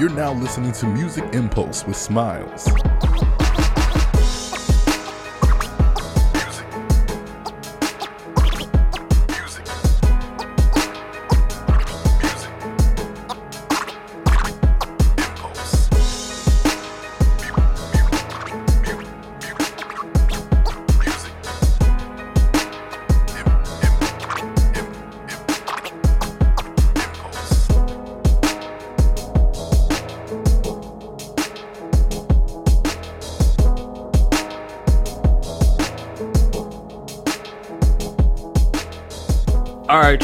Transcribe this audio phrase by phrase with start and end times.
[0.00, 2.66] You're now listening to Music Impulse with Smiles.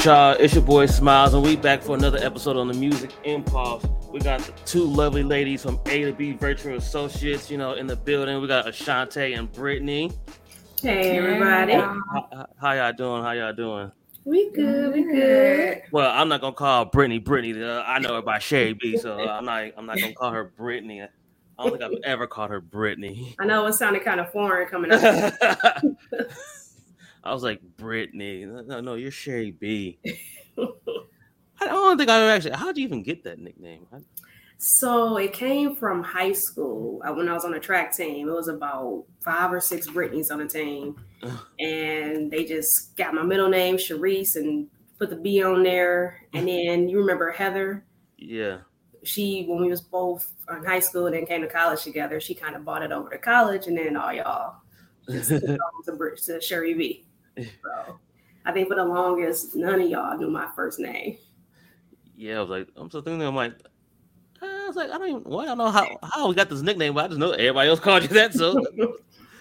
[0.06, 0.37] Y'all.
[0.38, 3.84] It's your boy Smiles, and we back for another episode on the Music Impulse.
[4.12, 7.88] We got the two lovely ladies from A to B Virtual Associates, you know, in
[7.88, 8.41] the building.
[8.41, 10.12] We got Ashante and Brittany.
[10.80, 11.73] Hey, everybody.
[11.73, 13.24] How, how y'all doing?
[13.24, 13.91] How y'all doing?
[14.24, 14.95] We good.
[14.95, 15.82] We good.
[15.91, 17.60] Well, I'm not gonna call Brittany Brittany.
[17.60, 19.73] Uh, I know her by Sherry B, so I'm not.
[19.77, 21.02] I'm not gonna call her Brittany.
[21.02, 21.09] I
[21.59, 23.34] don't think I've ever called her Brittany.
[23.40, 25.32] I know it sounded kind of foreign coming out.
[27.27, 28.45] I was like, Brittany.
[28.45, 29.99] No, no, you're Sherry B.
[30.59, 32.52] I don't think I ever actually.
[32.52, 33.87] How'd you even get that nickname?
[34.59, 38.29] So it came from high school uh, when I was on a track team.
[38.29, 40.96] It was about five or six Britneys on the team,
[41.59, 44.68] and they just got my middle name, Sharice, and
[44.99, 46.23] put the B on there.
[46.33, 47.85] And then you remember Heather?
[48.16, 48.59] Yeah.
[49.02, 52.35] She, when we was both in high school, and then came to college together, she
[52.35, 54.57] kind of bought it over to college, and then all y'all
[55.11, 55.59] just to,
[56.24, 57.05] to Sherry B.
[57.37, 57.98] So
[58.45, 61.18] I think for the longest, none of y'all knew my first name.
[62.16, 63.54] Yeah, I was like, I'm so thinking, I'm like,
[64.41, 66.62] I was like, I don't even, well, I don't know how how we got this
[66.62, 68.32] nickname, but I just know everybody else called you that.
[68.32, 68.54] So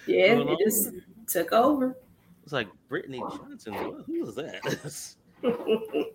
[0.08, 0.92] yeah, it just
[1.28, 1.96] took over.
[2.44, 4.04] It's like Brittany Johnson.
[4.06, 5.16] Who was that?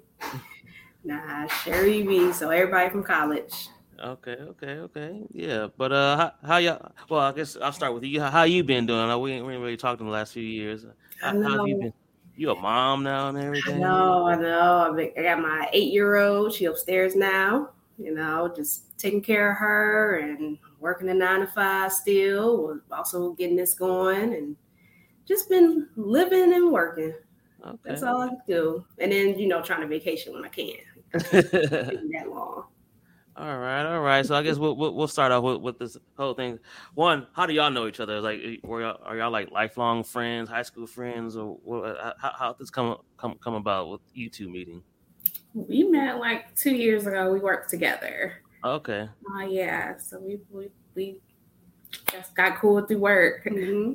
[1.05, 2.33] nah, Sherry B.
[2.33, 3.69] So everybody from college.
[4.03, 5.23] Okay, okay, okay.
[5.33, 6.93] Yeah, but uh, how, how y'all?
[7.09, 8.21] Well, I guess I'll start with you.
[8.21, 9.21] How, how you been doing?
[9.21, 10.87] We ain't, we ain't really talked in the last few years.
[11.21, 11.93] How, how have you been?
[12.37, 13.77] You a mom now and everything?
[13.77, 14.97] I know, I know.
[14.99, 16.55] I got my eight year old.
[16.55, 17.71] She upstairs now.
[17.99, 22.81] You know, just taking care of her and working a nine to five still.
[22.91, 24.57] Also getting this going and
[25.29, 27.15] just been living and working.
[27.63, 27.79] Okay.
[27.85, 28.87] That's all I do.
[28.99, 30.77] And then you know, trying to vacation when I can.
[31.13, 32.65] that long.
[33.37, 34.27] All right, all right.
[34.27, 36.59] So I guess we'll we'll, start off with, with this whole thing.
[36.95, 38.21] One, how do y'all know each other?
[38.21, 42.53] Like, were y'all, are y'all like lifelong friends, high school friends, or what, how how
[42.59, 44.83] this come come come about with you two meeting?
[45.55, 47.33] We met like two years ago.
[47.33, 48.43] We worked together.
[48.65, 49.09] Okay.
[49.33, 49.97] Uh, yeah.
[49.97, 51.21] So we we we
[52.11, 53.93] just got cool through work, mm-hmm.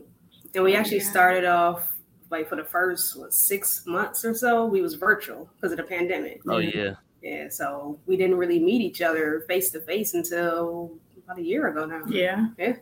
[0.55, 1.09] and we actually yeah.
[1.09, 1.93] started off
[2.31, 4.65] like for the first what, six months or so.
[4.65, 6.41] We was virtual because of the pandemic.
[6.47, 6.95] Oh yeah.
[7.25, 10.91] Yeah, so we didn't really meet each other face to face until
[11.23, 12.03] about a year ago now.
[12.07, 12.49] Yeah.
[12.59, 12.75] Yeah.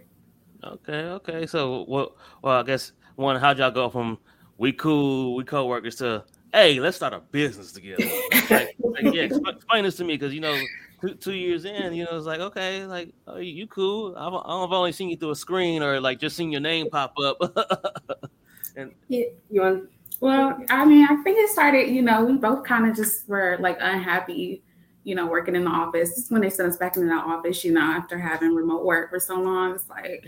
[0.65, 1.47] Okay, okay.
[1.47, 4.17] So well well I guess one, how'd y'all go from
[4.57, 8.03] we cool, we co-workers to hey, let's start a business together.
[8.49, 10.59] like, like, yeah, explain, explain this to me because you know
[10.99, 14.13] two, two, years in, you know, it's like okay, like oh, you cool.
[14.17, 17.13] I've, I've only seen you through a screen or like just seen your name pop
[17.23, 17.37] up.
[18.75, 19.89] and yeah, you want
[20.23, 23.57] well, I mean, I think it started, you know, we both kind of just were
[23.59, 24.63] like unhappy,
[25.03, 26.15] you know, working in the office.
[26.15, 29.09] This when they sent us back into the office, you know, after having remote work
[29.09, 29.75] for so long.
[29.75, 30.25] It's like,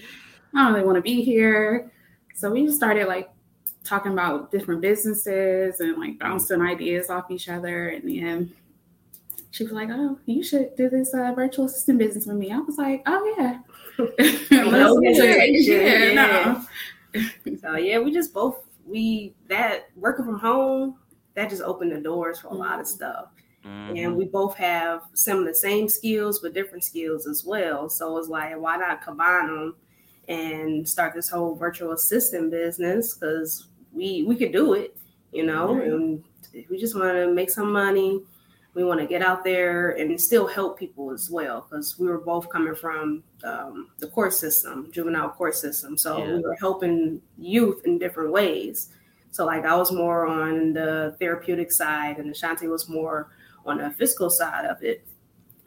[0.54, 1.90] I don't really want to be here.
[2.34, 3.30] So we just started like
[3.86, 7.88] talking about different businesses and like bouncing ideas off each other.
[7.88, 8.54] And then
[9.52, 12.52] she was like, Oh, you should do this uh, virtual assistant business with me.
[12.52, 13.60] I was like, Oh, yeah.
[14.52, 16.66] yeah, no.
[17.62, 20.98] so, yeah, we just both we that working from home
[21.34, 22.96] that just opened the doors for a lot of mm-hmm.
[22.96, 23.26] stuff.
[23.66, 23.98] Mm-hmm.
[23.98, 27.90] And we both have some of the same skills, but different skills as well.
[27.90, 29.76] So it's like, why not combine them
[30.28, 33.16] and start this whole virtual assistant business?
[33.16, 34.96] Because we we could do it,
[35.32, 35.70] you know.
[35.70, 35.92] Mm-hmm.
[35.92, 36.24] And
[36.70, 38.22] we just want to make some money
[38.76, 42.20] we want to get out there and still help people as well because we were
[42.20, 45.98] both coming from um, the court system juvenile court system.
[45.98, 46.34] So yeah.
[46.34, 48.90] we were helping youth in different ways.
[49.32, 53.32] So like i was more on the therapeutic side and ashanti was more
[53.66, 55.08] on the fiscal side of it.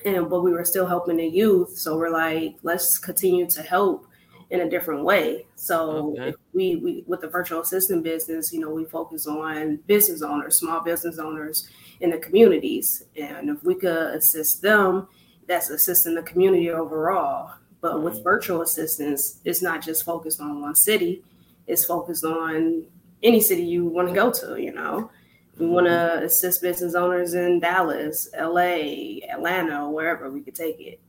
[0.04, 1.78] And but we were still helping the youth.
[1.78, 4.06] So we're like let's continue to help
[4.50, 5.46] in a different way.
[5.56, 6.34] So okay.
[6.52, 10.80] we, we with the virtual assistant business, you know, we focus on business owners, small
[10.80, 11.68] business owners
[12.00, 13.04] in the communities.
[13.16, 15.08] And if we could assist them,
[15.46, 17.52] that's assisting the community overall.
[17.80, 18.22] But with mm-hmm.
[18.22, 21.22] virtual assistants, it's not just focused on one city,
[21.66, 22.84] it's focused on
[23.22, 25.10] any city you want to go to, you know.
[25.58, 26.24] We want to mm-hmm.
[26.24, 31.00] assist business owners in Dallas, LA, Atlanta, wherever we could take it.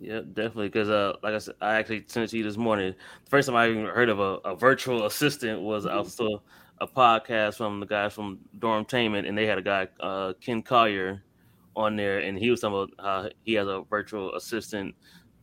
[0.00, 0.68] Yeah, definitely.
[0.68, 2.94] Because, uh, like I said, I actually sent it to you this morning.
[3.24, 5.96] The first time I even heard of a, a virtual assistant was mm-hmm.
[5.96, 6.42] also
[6.80, 11.22] a podcast from the guys from Dormtainment, and they had a guy, uh, Ken Collier,
[11.78, 14.94] on there, and he was talking about how he has a virtual assistant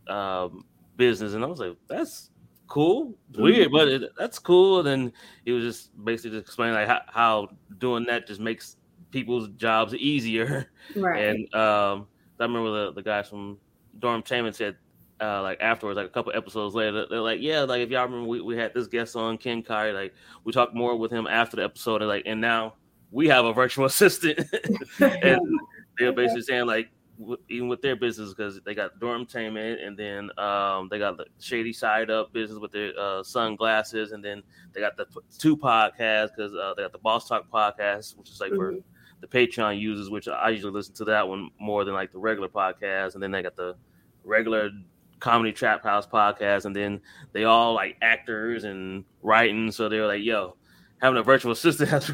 [0.08, 0.66] um,
[0.98, 2.30] business, and I was like, that's
[2.68, 4.80] cool, it's weird, but it, that's cool.
[4.80, 5.14] And then
[5.46, 7.48] he was just basically just explaining like how, how
[7.78, 8.76] doing that just makes
[9.12, 10.72] people's jobs easier.
[10.96, 11.30] Right.
[11.30, 12.08] And um,
[12.40, 13.58] I remember the, the guys from
[14.00, 14.76] Dormtainment said
[15.22, 18.28] uh, like afterwards, like a couple episodes later, they're like, yeah, like if y'all remember,
[18.28, 20.14] we, we had this guest on Ken Kai, like
[20.44, 22.76] we talked more with him after the episode, and like, and now
[23.12, 24.40] we have a virtual assistant,
[25.00, 25.40] and
[25.98, 29.98] they're basically saying like, w- even with their business, because they got Dorm Dormtainment, and
[29.98, 34.44] then um, they got the Shady Side Up business with their uh, sunglasses, and then
[34.74, 35.06] they got the
[35.40, 38.80] two podcasts because uh, they got the Boss Talk podcast, which is like mm-hmm.
[38.80, 38.95] for
[39.26, 42.50] the Patreon users, which I usually listen to that one more than like the regular
[42.50, 43.76] podcast, and then they got the
[44.24, 44.70] regular
[45.20, 47.02] comedy trap house podcast, and then
[47.34, 49.72] they all like actors and writing.
[49.72, 50.56] So they're like, yo,
[51.02, 52.12] having a virtual assistant has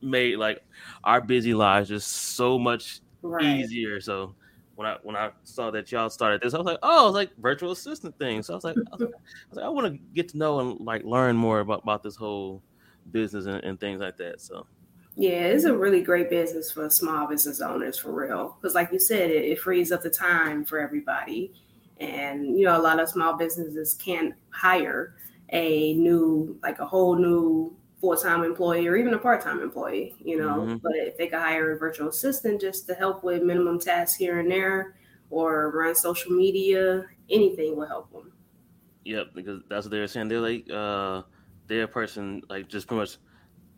[0.00, 0.64] made like
[1.04, 3.44] our busy lives just so much right.
[3.44, 4.00] easier.
[4.00, 4.34] So
[4.74, 7.30] when I when I saw that y'all started this, I was like, oh, it's like
[7.38, 8.42] virtual assistant thing.
[8.42, 9.14] So I was like, I, was like,
[9.52, 12.16] I, like, I want to get to know and like learn more about, about this
[12.16, 12.62] whole
[13.10, 14.40] business and, and things like that.
[14.40, 14.66] So
[15.16, 18.56] yeah, it's a really great business for small business owners for real.
[18.60, 21.52] Because like you said, it, it frees up the time for everybody
[22.02, 25.14] and you know a lot of small businesses can't hire
[25.50, 30.56] a new like a whole new full-time employee or even a part-time employee you know
[30.56, 30.76] mm-hmm.
[30.78, 34.40] but if they could hire a virtual assistant just to help with minimum tasks here
[34.40, 34.96] and there
[35.30, 38.32] or run social media anything will help them
[39.04, 41.22] yep because that's what they're saying they're like uh
[41.68, 43.18] they're a person like just pretty much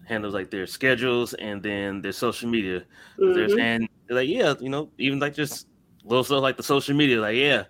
[0.07, 2.81] handles like their schedules and then their social media
[3.19, 3.33] mm-hmm.
[3.33, 5.67] they're saying like yeah you know even like just
[6.05, 7.65] little stuff like the social media like yeah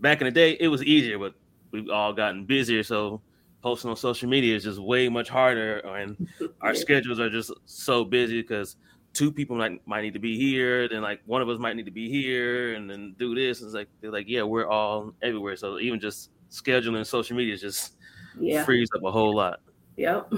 [0.00, 1.34] back in the day, it was easier, but
[1.70, 2.82] we've all gotten busier.
[2.82, 3.20] So
[3.62, 6.28] posting on social media is just way much harder, and
[6.60, 8.76] our schedules are just so busy because
[9.12, 11.86] two people might might need to be here, then like one of us might need
[11.86, 13.62] to be here, and then do this.
[13.62, 15.56] It's like they're like, yeah, we're all everywhere.
[15.56, 17.94] So even just scheduling social media is just
[18.38, 18.64] yeah.
[18.64, 19.60] frees up a whole lot.
[19.98, 20.32] Yep.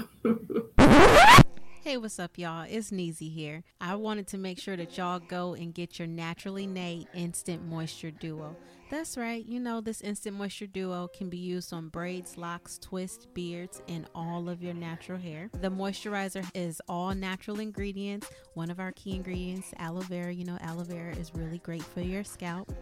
[1.84, 2.66] Hey, what's up, y'all?
[2.66, 3.62] It's Neezy here.
[3.78, 8.10] I wanted to make sure that y'all go and get your Naturally Nate Instant Moisture
[8.10, 8.56] Duo.
[8.90, 9.44] That's right.
[9.44, 14.06] You know, this Instant Moisture Duo can be used on braids, locks, twists, beards, and
[14.14, 15.50] all of your natural hair.
[15.60, 18.28] The moisturizer is all natural ingredients.
[18.54, 20.32] One of our key ingredients, aloe vera.
[20.32, 22.72] You know, aloe vera is really great for your scalp.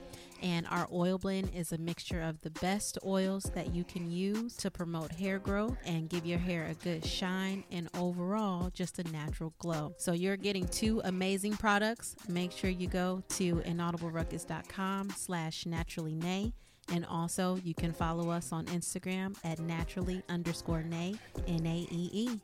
[0.43, 4.57] And our oil blend is a mixture of the best oils that you can use
[4.59, 9.05] to promote hair growth and give your hair a good shine and overall just a
[9.05, 9.95] natural glow.
[9.99, 12.15] So you're getting two amazing products.
[12.29, 16.53] Make sure you go to inaudibleruckus.com slash naturally nay.
[16.91, 22.41] And also you can follow us on Instagram at naturally underscore nay, N-A-E-E.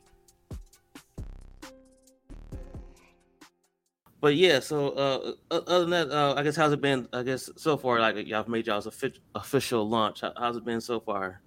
[4.25, 7.07] But yeah, so uh, other than that, uh, I guess how's it been?
[7.13, 10.21] I guess so far, like y'all made y'all's official launch.
[10.35, 11.41] how's it been so far?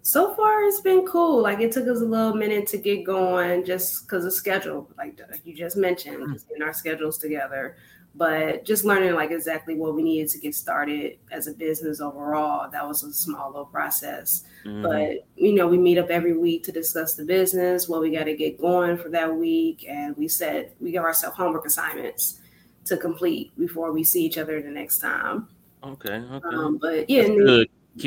[0.00, 1.42] So far, it's been cool.
[1.42, 5.20] Like it took us a little minute to get going, just because of schedule, like
[5.44, 7.76] you just mentioned, just getting our schedules together
[8.14, 12.70] but just learning like exactly what we needed to get started as a business overall
[12.70, 14.44] that was a small little process.
[14.64, 14.82] Mm-hmm.
[14.82, 18.24] but you know we meet up every week to discuss the business what we got
[18.24, 22.40] to get going for that week and we said we give ourselves homework assignments
[22.84, 25.48] to complete before we see each other the next time.
[25.82, 26.56] Okay okay.
[26.56, 27.26] Um, but yeah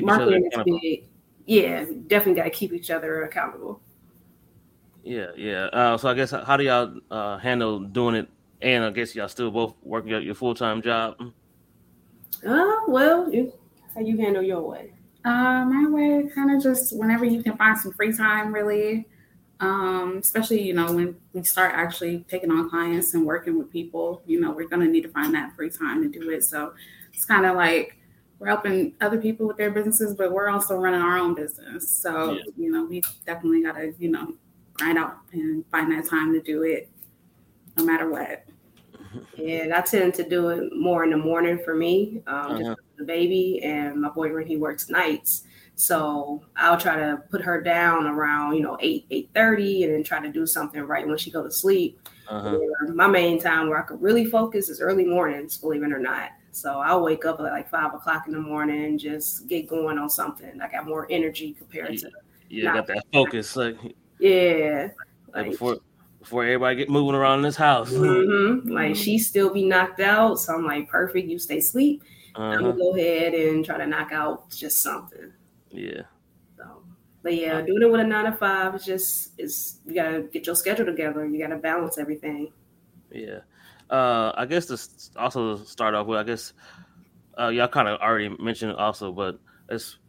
[0.02, 1.08] marketing is big.
[1.46, 3.82] Yeah definitely got to keep each other accountable.
[5.04, 5.66] Yeah yeah.
[5.74, 8.30] Uh, so i guess how do y'all uh, handle doing it
[8.66, 11.18] and I guess y'all still both working at your full time job.
[12.46, 13.54] Uh, well, you,
[13.94, 14.92] how you handle your way?
[15.24, 19.08] Uh, my way kind of just whenever you can find some free time, really.
[19.62, 24.24] Um, especially you know when we start actually taking on clients and working with people,
[24.26, 26.44] you know we're gonna need to find that free time to do it.
[26.44, 26.74] So
[27.14, 27.98] it's kind of like
[28.40, 31.88] we're helping other people with their businesses, but we're also running our own business.
[31.88, 32.44] So yeah.
[32.58, 34.34] you know we definitely gotta you know
[34.74, 36.90] grind out and find that time to do it
[37.78, 38.44] no matter what.
[39.38, 42.58] And I tend to do it more in the morning for me, um, uh-huh.
[42.60, 44.48] just the baby and my boyfriend.
[44.48, 45.44] He works nights,
[45.76, 50.04] so I'll try to put her down around you know eight eight thirty, and then
[50.04, 52.00] try to do something right when she go to sleep.
[52.28, 52.60] Uh-huh.
[52.94, 56.30] My main time where I could really focus is early mornings, believe it or not.
[56.52, 59.98] So I'll wake up at like five o'clock in the morning and just get going
[59.98, 60.62] on something.
[60.62, 62.12] I got more energy compared yeah, to
[62.50, 63.56] yeah, got that focus.
[63.58, 63.78] Like
[64.20, 64.90] yeah,
[65.34, 65.80] like, like before
[66.26, 67.92] before everybody get moving around in this house.
[67.92, 68.68] Mm-hmm.
[68.68, 71.28] Like she still be knocked out, so I'm like, perfect.
[71.28, 72.04] You stay asleep,
[72.34, 72.48] uh-huh.
[72.48, 75.32] I'm gonna go ahead and try to knock out just something.
[75.70, 76.02] Yeah.
[76.58, 76.82] So,
[77.22, 80.48] but yeah, doing it with a nine to five is just is you gotta get
[80.48, 81.28] your schedule together.
[81.28, 82.52] You gotta balance everything.
[83.12, 83.42] Yeah.
[83.92, 86.54] Uh, I guess to also start off with, I guess
[87.40, 89.40] uh, y'all kind of already mentioned it also, but
[89.70, 90.00] it's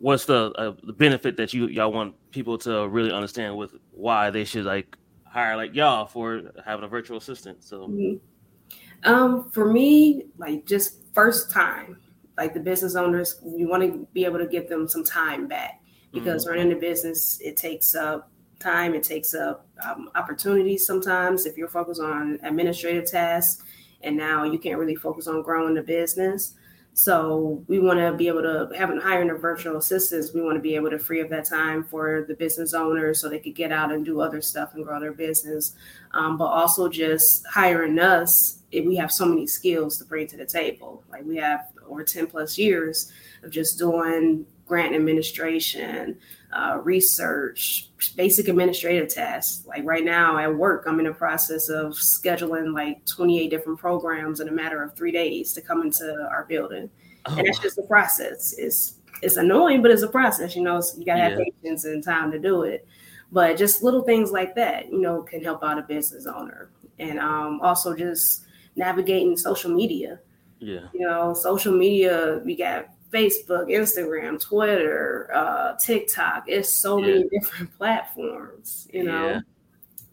[0.00, 4.28] what's the uh, the benefit that you y'all want people to really understand with why
[4.28, 4.98] they should like
[5.28, 7.62] hire like y'all for having a virtual assistant.
[7.64, 9.10] So, mm-hmm.
[9.10, 12.00] um, for me, like just first time,
[12.36, 15.80] like the business owners, you want to be able to give them some time back
[16.12, 16.54] because mm-hmm.
[16.54, 21.68] running the business it takes up time, it takes up um, opportunities sometimes if you're
[21.68, 23.62] focused on administrative tasks,
[24.02, 26.54] and now you can't really focus on growing the business.
[26.98, 30.32] So we want to be able to have hiring a virtual assistants.
[30.32, 33.28] We want to be able to free up that time for the business owners so
[33.28, 35.74] they could get out and do other stuff and grow their business.
[36.12, 40.46] Um, but also just hiring us, we have so many skills to bring to the
[40.46, 41.04] table.
[41.10, 43.12] Like we have over 10 plus years
[43.42, 46.18] of just doing grant administration,
[46.52, 49.64] uh, research, basic administrative tasks.
[49.66, 54.40] Like right now at work, I'm in the process of scheduling like 28 different programs
[54.40, 56.90] in a matter of three days to come into our building.
[57.26, 57.36] Oh.
[57.36, 58.54] And it's just a process.
[58.58, 60.56] It's it's annoying, but it's a process.
[60.56, 62.86] You know, so you gotta have patience and time to do it.
[63.32, 66.70] But just little things like that, you know, can help out a business owner.
[66.98, 68.46] And um, also just
[68.76, 70.20] navigating social media.
[70.58, 70.88] Yeah.
[70.92, 76.44] You know, social media, we got Facebook, Instagram, Twitter, uh, TikTok.
[76.46, 77.06] It's so yeah.
[77.06, 79.28] many different platforms, you know.
[79.28, 79.40] Yeah.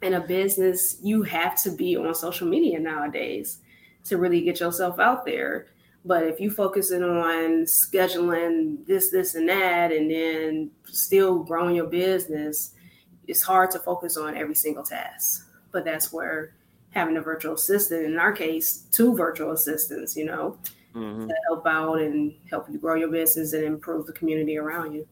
[0.01, 3.59] In a business, you have to be on social media nowadays
[4.05, 5.67] to really get yourself out there.
[6.05, 11.87] But if you focusing on scheduling this, this, and that, and then still growing your
[11.87, 12.73] business,
[13.27, 15.47] it's hard to focus on every single task.
[15.71, 16.53] But that's where
[16.91, 20.57] having a virtual assistant, in our case, two virtual assistants, you know,
[20.95, 21.27] mm-hmm.
[21.27, 25.07] to help out and help you grow your business and improve the community around you.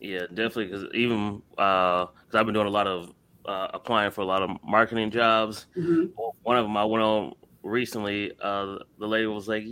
[0.00, 0.66] Yeah, definitely.
[0.66, 3.12] Because even because uh, I've been doing a lot of
[3.44, 5.66] uh, applying for a lot of marketing jobs.
[5.76, 6.06] Mm-hmm.
[6.42, 8.32] One of them I went on recently.
[8.40, 9.64] Uh, the lady was like,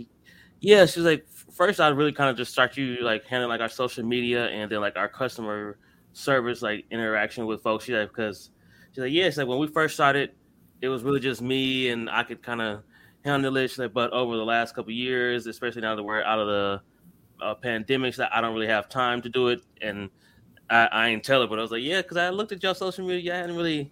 [0.59, 1.25] "Yeah," she's like,
[1.57, 4.71] first I'd really kind of just start you like handling like our social media and
[4.71, 5.77] then like our customer
[6.13, 7.85] service like interaction with folks.
[7.85, 8.51] She's like, because
[8.91, 10.31] she's like, yeah, It's like when we first started,
[10.81, 12.83] it was really just me and I could kind of
[13.27, 13.93] handle it.
[13.93, 16.81] But over the last couple years, especially now that we're out of the
[17.41, 19.61] uh, pandemic, that I don't really have time to do it.
[19.81, 20.09] And
[20.69, 22.75] I, I ain't tell her, but I was like, yeah, because I looked at your
[22.75, 23.91] social media, I hadn't really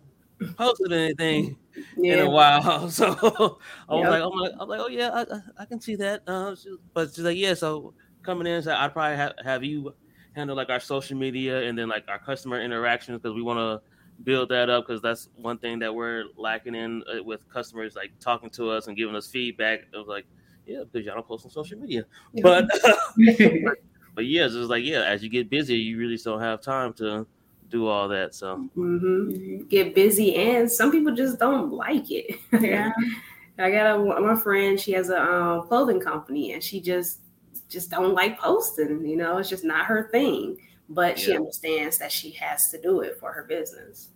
[0.58, 1.58] posted anything
[1.98, 2.14] yeah.
[2.14, 2.90] in a while.
[2.90, 4.10] So I was yep.
[4.10, 6.24] like, I'm like, I'm like, oh yeah, I, I can see that.
[6.28, 6.56] Uh,
[6.94, 7.54] but she's like, yeah.
[7.54, 9.94] So coming in, so I'd probably have, have you
[10.36, 13.82] handle like our social media and then like our customer interactions because we want to
[14.24, 18.12] build that up because that's one thing that we're lacking in uh, with customers like
[18.20, 19.82] talking to us and giving us feedback.
[19.94, 20.26] It was like,
[20.66, 22.06] yeah, because y'all don't post on social media,
[22.42, 22.98] but, but
[24.16, 26.94] but yeah, it's just like yeah, as you get busy, you really don't have time
[26.94, 27.28] to
[27.70, 28.34] do all that.
[28.34, 29.68] So mm-hmm.
[29.68, 32.40] get busy, and some people just don't like it.
[32.62, 32.92] Yeah,
[33.60, 34.80] I got a my friend.
[34.80, 37.22] She has a um, clothing company, and she just
[37.70, 39.06] just don't like posting.
[39.06, 40.58] You know, it's just not her thing
[40.90, 41.24] but yeah.
[41.24, 44.10] she understands that she has to do it for her business.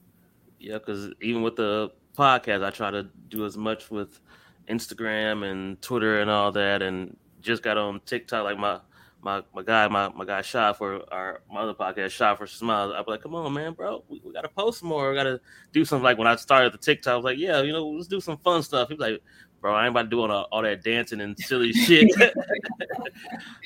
[0.60, 4.20] Yeah, because even with the podcast, I try to do as much with
[4.68, 8.44] Instagram and Twitter and all that, and just got on TikTok.
[8.44, 8.80] Like my
[9.22, 12.94] my my guy, my my guy shot for our my other podcast, shot for smiles.
[12.96, 15.10] I'd be like, come on, man, bro, we, we gotta post more.
[15.10, 15.40] We gotta
[15.72, 16.04] do something.
[16.04, 18.38] Like when I started the TikTok, I was like, yeah, you know, let's do some
[18.38, 18.90] fun stuff.
[18.90, 19.22] He was like,
[19.62, 22.10] bro, I ain't about to do all, all that dancing and silly shit.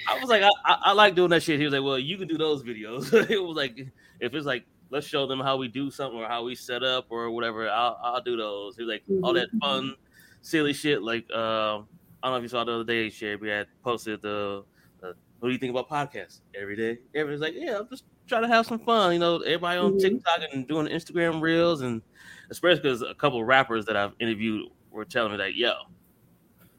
[0.08, 1.60] I was like, I, I, I, like doing that shit.
[1.60, 3.14] He was like, well, you can do those videos.
[3.30, 3.78] it was like,
[4.20, 7.08] if it's like, let's show them how we do something or how we set up
[7.10, 8.76] or whatever, I'll, I'll do those.
[8.76, 9.96] He was like, all that fun,
[10.42, 11.02] silly shit.
[11.02, 14.22] Like, uh, I don't know if you saw the other day, Sherry, we had posted
[14.22, 14.64] the,
[15.02, 17.00] the, what do you think about podcasts every day?
[17.16, 19.14] Everybody's like, yeah, I'm just trying to have some fun.
[19.14, 20.00] You know, everybody on mm-hmm.
[20.00, 22.02] TikTok and doing Instagram reels and
[22.50, 25.74] especially because a couple rappers that I've interviewed were telling me that yo,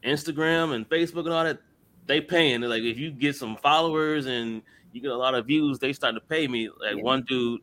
[0.03, 1.59] Instagram and Facebook and all that,
[2.05, 2.61] they paying.
[2.61, 5.93] They're like if you get some followers and you get a lot of views, they
[5.93, 6.69] start to pay me.
[6.69, 7.03] Like yeah.
[7.03, 7.61] one dude,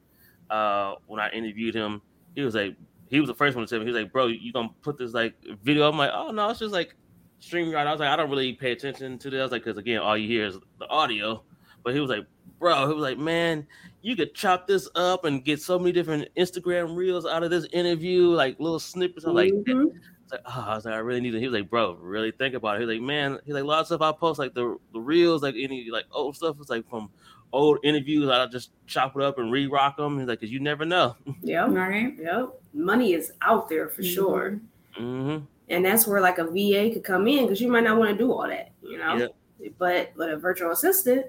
[0.50, 2.02] uh, when I interviewed him,
[2.34, 2.76] he was like,
[3.08, 4.98] he was the first one to tell me, he was like, bro, you gonna put
[4.98, 5.88] this like video?
[5.88, 6.94] I'm like, oh no, it's just like
[7.40, 7.86] streaming right.
[7.86, 9.38] I was like, I don't really pay attention to this.
[9.38, 11.42] I was like, because again, all you hear is the audio.
[11.84, 12.26] But he was like,
[12.58, 13.66] bro, he was like, man,
[14.02, 17.66] you could chop this up and get so many different Instagram reels out of this
[17.72, 19.24] interview, like little snippets.
[19.24, 19.78] I'm mm-hmm.
[19.78, 19.92] like,
[20.32, 21.40] like, oh, I was like, I really need it.
[21.40, 22.80] He was like, bro, really think about it.
[22.80, 25.00] He was like, man, he's like, a lot of stuff I post, like the the
[25.00, 27.10] reels, like any like old stuff, it's like from
[27.52, 28.28] old interviews.
[28.28, 30.18] I just chop it up and re-rock them.
[30.18, 31.16] He's like, cause you never know.
[31.42, 32.14] Yeah, right.
[32.18, 32.60] Yep.
[32.72, 34.14] Money is out there for mm-hmm.
[34.14, 34.60] sure.
[34.98, 35.44] Mm-hmm.
[35.68, 38.16] And that's where like a VA could come in because you might not want to
[38.16, 39.16] do all that, you know.
[39.16, 39.34] Yep.
[39.78, 41.26] But but a virtual assistant,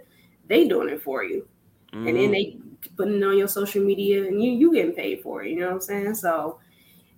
[0.47, 1.47] they doing it for you,
[1.93, 2.07] mm-hmm.
[2.07, 2.57] and then they
[2.97, 5.49] putting it on your social media, and you you getting paid for it.
[5.49, 6.15] You know what I'm saying?
[6.15, 6.59] So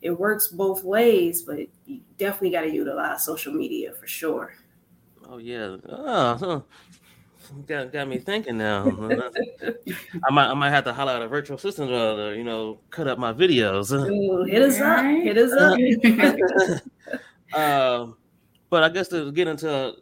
[0.01, 4.53] it works both ways, but you definitely got to utilize social media for sure.
[5.27, 6.63] Oh yeah, oh,
[7.67, 8.85] got got me thinking now.
[10.27, 13.07] I might I might have to holler at a virtual assistant to you know cut
[13.07, 13.91] up my videos.
[13.91, 16.81] Ooh, hit us up, hit us up.
[17.53, 18.11] uh,
[18.69, 19.95] but I guess to get into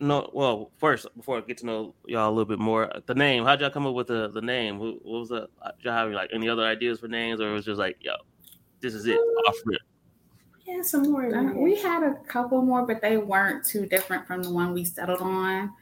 [0.00, 3.44] no, well, first before I get to know y'all a little bit more, the name.
[3.44, 4.78] How'd y'all come up with the the name?
[4.78, 5.48] What, was the?
[5.80, 8.12] Y'all have like any other ideas for names, or it was just like, yo,
[8.84, 9.80] this is it, off rip.
[10.66, 11.34] Yeah, some more.
[11.34, 14.84] Uh, we had a couple more, but they weren't too different from the one we
[14.84, 15.72] settled on.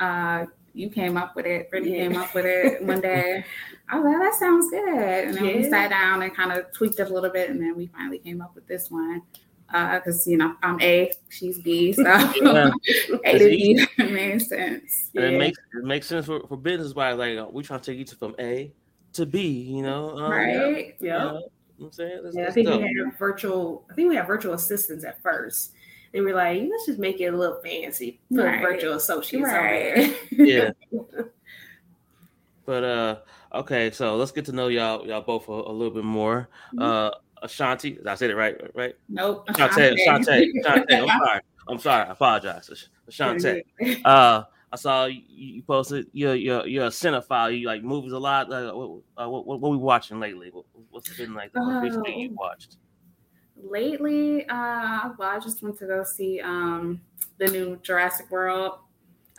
[0.00, 1.70] Uh, you came up with it.
[1.70, 2.08] Brittany yeah.
[2.08, 3.44] came up with it one day.
[3.88, 5.28] I was like, that sounds good.
[5.28, 5.56] And then yeah.
[5.56, 8.18] we sat down and kind of tweaked it a little bit, and then we finally
[8.18, 9.22] came up with this one.
[9.66, 12.70] Because uh, you know I'm A, she's B, so yeah.
[13.24, 15.10] A to B makes sense.
[15.14, 17.16] And it makes it makes sense for, for business wise.
[17.16, 18.72] Like we trying to take you to from A
[19.14, 20.94] to B, you know, um, right?
[21.00, 21.38] Yeah.
[21.80, 22.20] I'm saying?
[22.22, 23.84] Let's, yeah, I think we have virtual.
[23.90, 25.72] I think we have virtual assistants at first,
[26.12, 28.62] and we're like, let's just make it a little fancy for right.
[28.62, 29.44] virtual associates.
[29.44, 30.16] Right.
[30.30, 30.70] yeah.
[32.64, 33.16] but uh,
[33.54, 36.48] okay, so let's get to know y'all y'all both a, a little bit more.
[36.74, 36.82] Mm-hmm.
[36.82, 37.10] Uh,
[37.42, 38.56] Ashanti, did I said it right?
[38.74, 38.94] Right?
[39.08, 39.48] Nope.
[39.48, 40.02] Ashanti.
[40.02, 40.52] Ashanti.
[40.60, 40.94] Ashanti.
[40.94, 41.40] I'm sorry.
[41.68, 42.08] I'm sorry.
[42.08, 42.88] I apologize.
[43.06, 43.64] Ashanti.
[44.04, 47.56] Uh, I saw you, you posted you're you're you're a cinephile.
[47.56, 48.52] You like movies a lot.
[48.52, 50.50] Uh, what, uh, what, what, what we watching lately?
[50.50, 52.42] What, what's been like the most recent thing you oh.
[52.42, 52.78] watched?
[53.56, 57.00] Lately, uh, well, I just went to go see um
[57.38, 58.80] the new Jurassic World.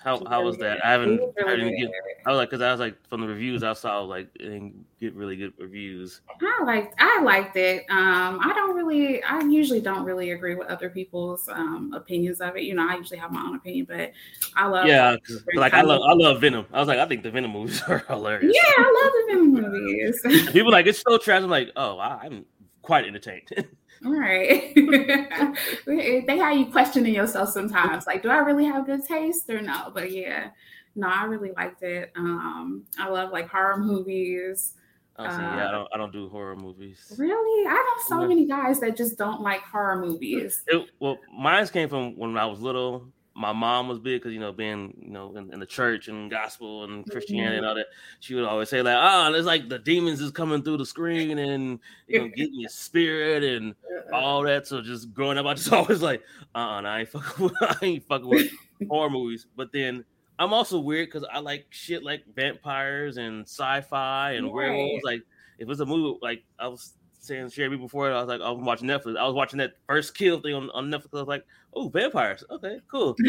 [0.05, 0.85] How how was that?
[0.85, 1.19] I haven't.
[1.47, 1.89] I didn't get.
[2.27, 4.85] I was like, because I was like from the reviews I saw, like it didn't
[5.00, 6.21] get really good reviews.
[6.39, 6.93] I liked.
[7.00, 7.85] I liked it.
[7.89, 9.24] Um, I don't really.
[9.24, 12.65] I usually don't really agree with other people's um opinions of it.
[12.65, 14.12] You know, I usually have my own opinion, but
[14.55, 14.85] I love.
[14.85, 15.15] Yeah,
[15.55, 16.03] like I love.
[16.03, 16.67] I love Venom.
[16.71, 18.55] I was like, I think the Venom movies are hilarious.
[18.55, 20.51] Yeah, I love the Venom movies.
[20.53, 21.41] People like it's so trash.
[21.41, 22.46] I'm like, oh, I'm
[22.83, 23.50] quite entertained.
[24.03, 24.74] All right.
[25.86, 28.08] they have you questioning yourself sometimes.
[28.08, 29.92] Like, do I really have good taste or no?
[29.94, 30.50] But yeah,
[30.96, 32.12] no, I really liked it.
[32.16, 34.74] Um, I love like horror movies.
[35.18, 37.14] Oh, uh, yeah, I don't, I don't do horror movies.
[37.18, 38.27] Really, I know so yeah.
[38.27, 40.64] many guys that just don't like horror movies.
[40.68, 44.39] It, well, mine came from when I was little my mom was big because you
[44.39, 47.57] know being you know in, in, the church and gospel and Christianity mm-hmm.
[47.57, 47.87] and all that.
[48.21, 50.85] She would always say like, "Ah, oh, it's like the demons is coming through the
[50.85, 53.75] screen and you know getting your spirit and
[54.13, 56.24] all that." So just growing up, I just always like,
[56.55, 58.51] "Uh, uh I ain't fucking, with, I ain't fucking with
[58.87, 60.05] horror movies." But then
[60.39, 64.53] I'm also weird because I like shit like vampires and sci-fi and right.
[64.53, 65.03] werewolves.
[65.03, 65.24] Like
[65.59, 66.93] if it's a movie, like I was
[67.25, 68.11] saying Sherry before.
[68.11, 69.18] I was like, I was watching Netflix.
[69.18, 71.09] I was watching that first kill thing on, on Netflix.
[71.14, 72.44] I was like, oh, vampires.
[72.50, 73.16] Okay, cool.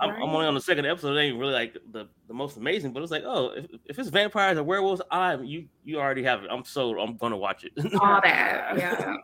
[0.00, 1.16] I'm, I'm, only on the second episode.
[1.16, 4.08] It ain't really like the, the most amazing, but it's like, oh, if, if it's
[4.08, 6.48] vampires or werewolves, I you you already have it.
[6.50, 7.72] I'm so I'm gonna watch it.
[8.00, 9.14] all that, yeah.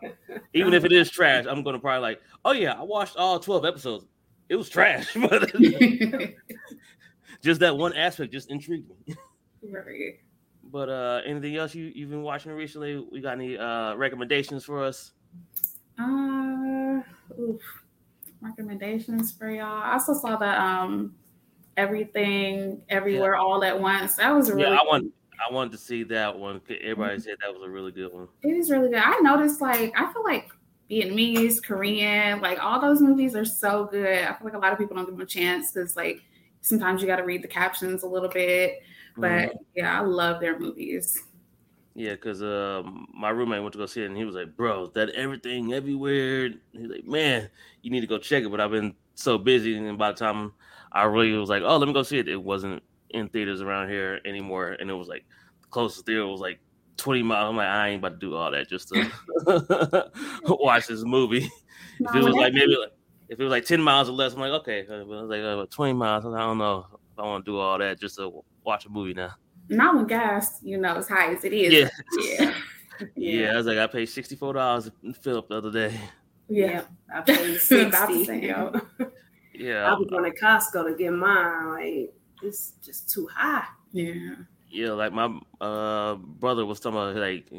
[0.55, 3.65] Even if it is trash, I'm gonna probably like, oh yeah, I watched all 12
[3.65, 4.07] episodes.
[4.49, 5.51] It was trash, but
[7.43, 9.15] just that one aspect just intrigued me.
[9.63, 10.19] Right.
[10.75, 13.07] But uh anything else you, you've been watching recently?
[13.13, 15.13] We got any uh recommendations for us?
[16.01, 17.01] Uh
[17.39, 17.63] oof.
[18.41, 19.85] recommendations for y'all.
[19.85, 21.15] I also saw the um
[21.77, 23.41] everything everywhere yeah.
[23.41, 24.17] all at once.
[24.17, 25.13] That was a really yeah, I want
[25.49, 26.61] I wanted to see that one.
[26.69, 27.23] Everybody mm-hmm.
[27.23, 28.27] said that was a really good one.
[28.43, 28.99] It is really good.
[28.99, 30.51] I noticed like I feel like
[30.91, 34.25] Vietnamese, Korean, like all those movies are so good.
[34.25, 36.21] I feel like a lot of people don't give them a chance because like
[36.63, 38.81] sometimes you got to read the captions a little bit.
[39.17, 39.57] But mm-hmm.
[39.77, 41.23] yeah, I love their movies.
[41.95, 44.89] Yeah, because uh, my roommate went to go see it, and he was like, "Bro,
[44.95, 47.49] that everything everywhere." He's like, "Man,
[47.83, 50.53] you need to go check it." But I've been so busy, and by the time
[50.91, 53.91] I really was like, "Oh, let me go see it," it wasn't in theaters around
[53.91, 55.25] here anymore, and it was like
[55.63, 56.59] the closest theater was like
[56.97, 57.51] 20 miles.
[57.51, 60.11] I'm like, I ain't about to do all that just to
[60.49, 61.49] watch this movie.
[62.01, 62.93] No, if it was like maybe like,
[63.29, 64.85] if it was like 10 miles or less, I'm like, okay.
[64.87, 66.25] But it was like uh, 20 miles.
[66.27, 69.15] I don't know if I want to do all that just to watch a movie
[69.15, 69.35] now.
[69.69, 71.73] Not when gas, you know, as high as it is.
[71.73, 71.91] Yeah.
[72.37, 72.55] Yeah.
[73.17, 73.53] yeah.
[73.53, 75.99] I was like, I paid sixty four dollars in fill up the other day.
[76.49, 78.47] Yeah, I paid sixty.
[79.53, 81.71] yeah, I was going to Costco to get mine.
[81.71, 83.65] Like it's just too high.
[83.93, 84.35] Yeah.
[84.71, 87.51] Yeah, like my uh, brother was talking about like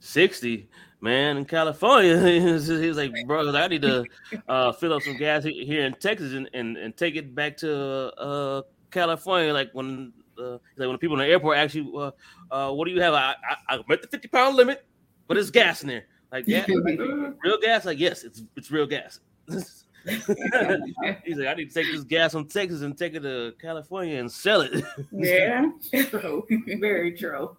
[0.00, 0.68] sixty
[1.00, 2.18] man in California.
[2.40, 4.04] he was like, bro, I need to
[4.48, 8.12] uh, fill up some gas here in Texas and, and, and take it back to
[8.18, 9.52] uh, California.
[9.52, 12.10] Like when uh, like when the people in the airport ask you, uh,
[12.50, 13.34] uh, "What do you have?" I,
[13.68, 14.84] I, I met the fifty pound limit,
[15.26, 16.06] but it's gas in there.
[16.32, 17.84] Like, yeah, like, real gas.
[17.84, 19.20] Like, yes, it's it's real gas.
[20.06, 24.18] He's like, I need to take this gas from Texas and take it to California
[24.18, 24.84] and sell it.
[25.12, 25.70] Yeah.
[26.10, 26.46] True.
[26.78, 27.56] Very true.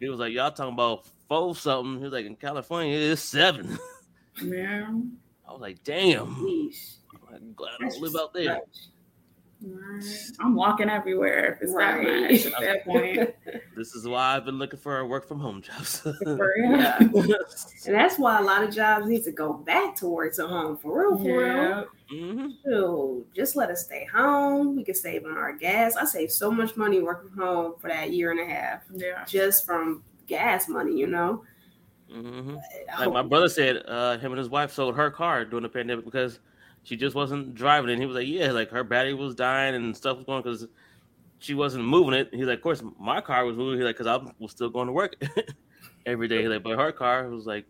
[0.00, 1.98] he was like, Y'all talking about four something.
[1.98, 3.78] He was like, In California, it's seven.
[4.42, 4.88] Yeah.
[5.46, 6.34] I was like, Damn.
[7.34, 8.54] I'm glad I don't live out there.
[8.54, 8.88] much.
[9.62, 10.04] Right.
[10.40, 12.04] I'm walking everywhere if it's Right.
[12.06, 13.34] that much at that point.
[13.76, 16.00] This is why I've been looking for work from home jobs.
[16.22, 16.70] For real.
[16.72, 16.98] Yeah.
[16.98, 20.76] And that's why a lot of jobs need to go back to work to home
[20.76, 21.56] for real, for real.
[21.56, 21.84] Yeah.
[22.10, 24.76] hmm Dude, just let us stay home.
[24.76, 25.96] We can save on our gas.
[25.96, 29.24] I saved so much money working from home for that year and a half Yeah.
[29.26, 31.42] just from gas money, you know.
[32.12, 32.56] hmm
[32.98, 36.04] Like my brother said, uh, him and his wife sold her car during the pandemic
[36.04, 36.40] because
[36.86, 37.90] she just wasn't driving.
[37.90, 40.68] And he was like, "Yeah, like her battery was dying and stuff was going because
[41.40, 44.06] she wasn't moving it." He's like, "Of course, my car was moving." He's like, "Cause
[44.06, 45.16] I was still going to work
[46.06, 47.66] every day." He's like, "But her car was like,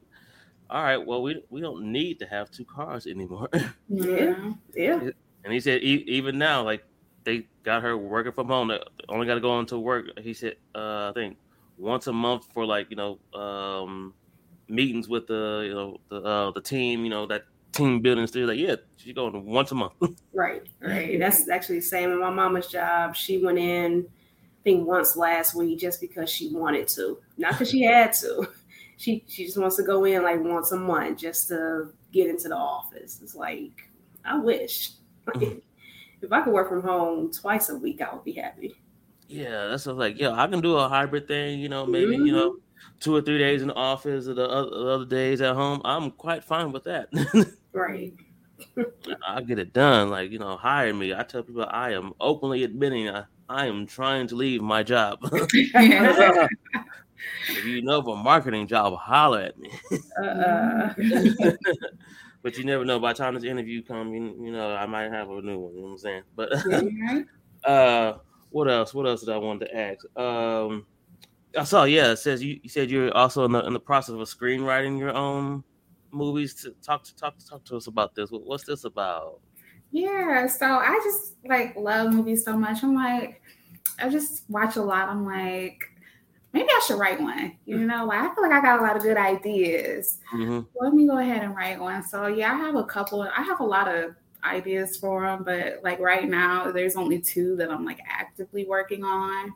[0.69, 3.49] all right, well, we we don't need to have two cars anymore."
[3.89, 4.53] Yeah.
[4.75, 5.11] yeah.
[5.45, 6.85] and he said, e- even now, like
[7.25, 8.69] they got her working from home.
[8.69, 10.07] They only got to go into work.
[10.21, 11.39] He said, uh, I think
[11.79, 14.13] once a month for like you know um,
[14.69, 17.03] meetings with the you know the uh, the team.
[17.05, 19.93] You know that team building still like yeah, she's going once a month.
[20.33, 21.19] Right, right.
[21.19, 23.17] That's actually the same in my mama's job.
[23.17, 27.71] She went in, I think once last week just because she wanted to, not because
[27.71, 28.49] she had to.
[28.99, 32.49] She she just wants to go in like once a month just to get into
[32.49, 33.21] the office.
[33.23, 33.91] It's like
[34.25, 34.93] I wish.
[35.27, 35.61] Mhm.
[36.23, 38.75] if I could work from home twice a week, I would be happy.
[39.29, 41.61] yeah, that's what, like yeah, I can do a hybrid thing.
[41.61, 42.57] You know, maybe you know
[43.01, 45.81] two or three days in the office, or the other, the other days at home.
[45.85, 47.09] I'm quite fine with that.
[47.77, 48.15] Right.
[49.29, 50.09] I get it done.
[50.09, 51.13] Like you know, hire me.
[51.13, 55.19] I tell people I am openly admitting I, I am trying to leave my job.
[57.49, 59.71] If you know of a marketing job, holler at me.
[60.23, 60.93] Uh,
[62.43, 62.99] but you never know.
[62.99, 65.75] By the time this interview comes, you, you know I might have a new one.
[65.75, 66.23] You know what I'm saying?
[66.35, 66.53] But
[67.65, 68.19] uh,
[68.51, 68.95] what else?
[68.95, 70.05] What else did I want to ask?
[70.17, 70.87] Um,
[71.57, 71.85] I saw.
[71.85, 74.99] Yeah, it says you, you said you're also in the in the process of screenwriting
[74.99, 75.65] your own
[76.13, 76.55] movies.
[76.63, 78.31] To talk to talk to talk to us about this.
[78.31, 79.41] What's this about?
[79.93, 82.83] Yeah, so I just like love movies so much.
[82.83, 83.41] I'm like,
[83.99, 85.09] I just watch a lot.
[85.09, 85.83] I'm like,
[86.53, 87.57] maybe I should write one.
[87.65, 90.19] You know, like I feel like I got a lot of good ideas.
[90.31, 92.03] hmm Let me go ahead and write one.
[92.03, 93.23] So yeah, I have a couple.
[93.23, 94.15] I have a lot of
[94.45, 99.05] ideas for them, but like right now, there's only two that I'm like actively working
[99.05, 99.53] on.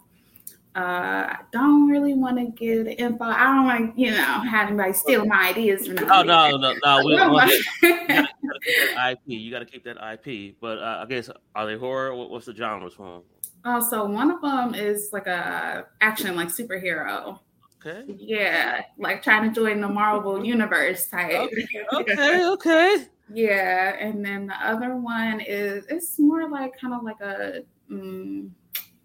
[0.77, 3.25] Uh, I don't really want to give the info.
[3.25, 6.75] I don't want to, you know, have anybody steal my ideas or Oh no, no,
[6.85, 7.05] no.
[7.05, 8.29] We, No, we- but- you gotta
[8.63, 9.19] keep that IP.
[9.27, 10.55] You got to keep that IP.
[10.61, 12.15] But uh, I guess are they horror?
[12.15, 13.23] What, what's the genres for them?
[13.65, 17.41] Oh, so one of them is like a action, like superhero.
[17.85, 18.05] Okay.
[18.19, 21.51] Yeah, like trying to join the Marvel universe type.
[21.95, 22.47] Okay.
[22.47, 23.07] Okay.
[23.33, 28.51] Yeah, and then the other one is it's more like kind of like a mm,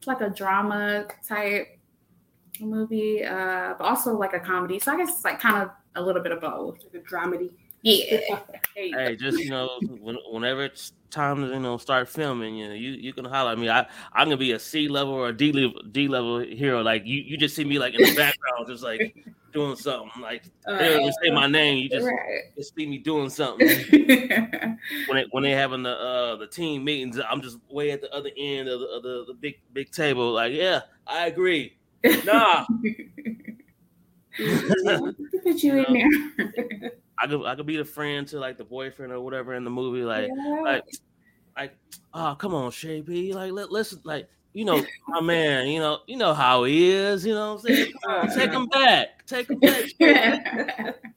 [0.05, 1.79] it's like a drama type
[2.59, 4.79] movie, uh, but also like a comedy.
[4.79, 6.77] So I guess it's like kind of a little bit of both.
[6.83, 7.51] like a dramedy.
[7.81, 8.19] Yeah.
[8.75, 8.99] There you go.
[8.99, 12.73] Hey, just you know, when, whenever it's time to you know start filming, you know,
[12.73, 13.69] you, you can holler at me.
[13.69, 16.81] I I'm gonna be a C level or a D level D level hero.
[16.81, 19.15] Like you, you just see me like in the background, just like
[19.55, 20.21] doing something.
[20.21, 21.77] Like they don't even say my name.
[21.79, 22.41] You just Right.
[22.55, 23.67] just see me doing something.
[25.07, 28.13] when they when they having the uh the team meetings, I'm just way at the
[28.13, 30.31] other end of the, of the, the big big table.
[30.33, 31.77] Like, yeah, I agree.
[32.23, 32.65] Nah,
[34.37, 36.91] Put you in there.
[37.17, 39.69] I could I could be the friend to like the boyfriend or whatever in the
[39.71, 40.03] movie.
[40.03, 40.61] Like, Yeah.
[40.61, 40.83] like,
[41.57, 41.77] like,
[42.13, 43.33] oh come on, Shay B.
[43.33, 44.27] Like, let let's like.
[44.55, 45.67] You know, my man.
[45.67, 47.25] You know, you know how he is.
[47.25, 47.93] You know what I'm saying?
[48.03, 49.25] Come on, take him back.
[49.27, 50.95] Take him back.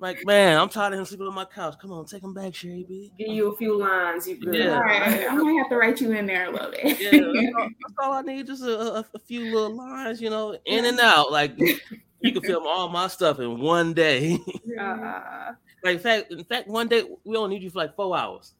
[0.00, 1.76] Like, man, I'm tired of him sleeping on my couch.
[1.80, 3.10] Come on, take him back, Shay B.
[3.16, 4.28] Give you a few lines.
[4.28, 4.54] You good.
[4.54, 4.78] Yeah.
[4.78, 5.30] Right.
[5.30, 7.00] I might have to write you in there a little bit.
[7.00, 8.46] Yeah, that's all, that's all I need.
[8.46, 11.32] Just a, a, a few little lines, you know, in and out.
[11.32, 14.38] Like you can film all my stuff in one day.
[14.78, 15.52] Uh,
[15.84, 18.54] like in fact, in fact, one day we only need you for like four hours.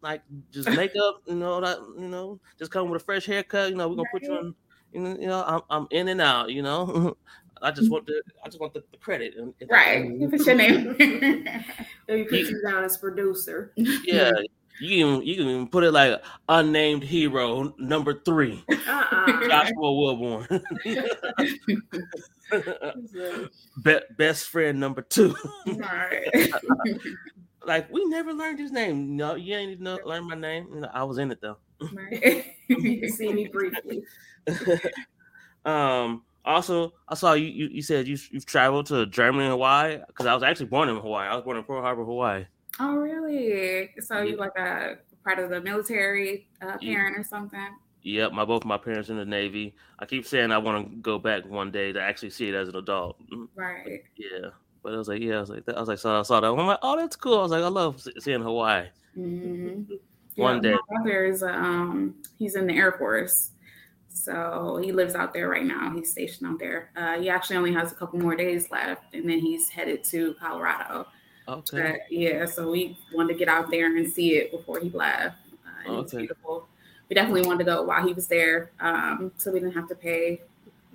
[0.00, 3.68] Like just makeup, you know, that you know, just come with a fresh haircut.
[3.70, 4.54] You know, we're gonna put you on.
[4.92, 6.50] You know, you know, I'm I'm in and out.
[6.50, 7.16] You know,
[7.62, 7.92] I just mm.
[7.92, 9.34] want the I just want the, the credit.
[9.36, 10.10] And, and- Right.
[10.10, 10.96] You put your name.
[10.96, 13.72] me put you down as producer.
[13.76, 14.32] Yeah.
[14.80, 19.48] You can you can even put it like unnamed hero number three, Uh-uh.
[19.48, 20.62] Joshua Wilborn.
[23.82, 25.34] Be- best friend number two.
[25.66, 26.28] right.
[27.66, 29.16] like we never learned his name.
[29.16, 30.68] No, you ain't even know, learn my name.
[30.74, 31.58] You know, I was in it though.
[31.92, 32.46] right.
[32.68, 34.02] you can see me briefly.
[35.64, 36.22] um.
[36.42, 37.48] Also, I saw you.
[37.48, 40.88] You, you said you you've traveled to Germany and Hawaii because I was actually born
[40.88, 41.28] in Hawaii.
[41.28, 42.46] I was born in Pearl Harbor, Hawaii.
[42.80, 43.90] Oh, really?
[44.00, 46.94] So you like a part of the military uh, Yeah.
[46.94, 47.76] parent or something?
[48.02, 49.74] Yep, my both my parents in the Navy.
[49.98, 52.68] I keep saying I want to go back one day to actually see it as
[52.68, 53.18] an adult.
[53.30, 54.00] Mm, Right.
[54.16, 54.48] Yeah,
[54.82, 56.46] but I was like, yeah, I was like, I was like, so I saw that.
[56.50, 57.38] I'm like, oh, that's cool.
[57.38, 58.88] I was like, I love seeing Hawaii.
[59.14, 59.82] hmm
[60.36, 60.70] One day.
[60.70, 63.50] My brother is um he's in the Air Force,
[64.08, 65.92] so he lives out there right now.
[65.94, 66.90] He's stationed out there.
[66.96, 70.34] Uh, he actually only has a couple more days left, and then he's headed to
[70.40, 71.06] Colorado.
[71.50, 71.82] Okay.
[71.92, 75.36] But yeah, so we wanted to get out there and see it before he left.
[75.86, 76.18] Uh, Okay.
[76.18, 76.68] beautiful.
[77.08, 79.94] We definitely wanted to go while he was there, um, so we didn't have to
[79.96, 80.40] pay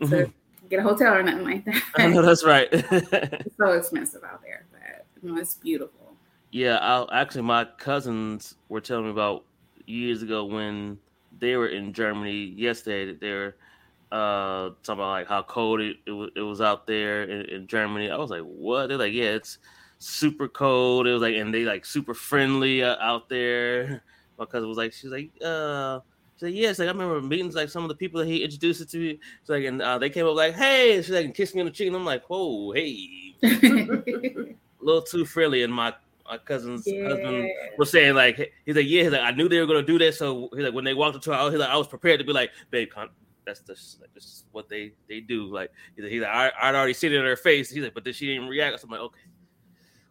[0.02, 0.34] to Mhm.
[0.70, 1.66] get a hotel or nothing like
[1.98, 2.28] I know that.
[2.28, 2.70] that's right.
[2.74, 6.16] it's so expensive out there, but you know, it's beautiful.
[6.52, 9.46] yeah, I actually my cousins were telling me about
[9.86, 11.00] years ago when
[11.38, 13.56] they were in Germany yesterday that they were
[14.12, 17.68] uh talking about like how cold it, it, was, it was out there in, in
[17.68, 18.10] Germany.
[18.10, 18.88] I was like, what?
[18.88, 19.58] They're like, yeah, it's
[20.00, 21.08] super cold.
[21.08, 24.04] It was like, and they like super friendly uh, out there.
[24.38, 26.00] My cousin was like, she's like, uh,
[26.36, 28.82] she's like, yes, like I remember meetings like some of the people that he introduced
[28.82, 28.98] it to.
[28.98, 29.20] me.
[29.42, 31.68] She's like, and uh, they came up like, hey, she's like, and kissed me on
[31.68, 35.64] the cheek, and I'm like, whoa, hey, a little too friendly.
[35.64, 35.94] And my
[36.28, 39.68] my cousin's husband was saying like, he's like, yeah, he's like, I knew they were
[39.68, 41.88] gonna do that, so he's like, when they walked into our he's like, I was
[41.88, 43.10] prepared to be like, babe, con-
[43.46, 45.46] that's just like, this is what they they do.
[45.46, 47.70] Like, he's like, he's like I, I'd already seen it in her face.
[47.70, 48.80] He's like, but then she didn't react.
[48.80, 49.20] So I'm like, okay,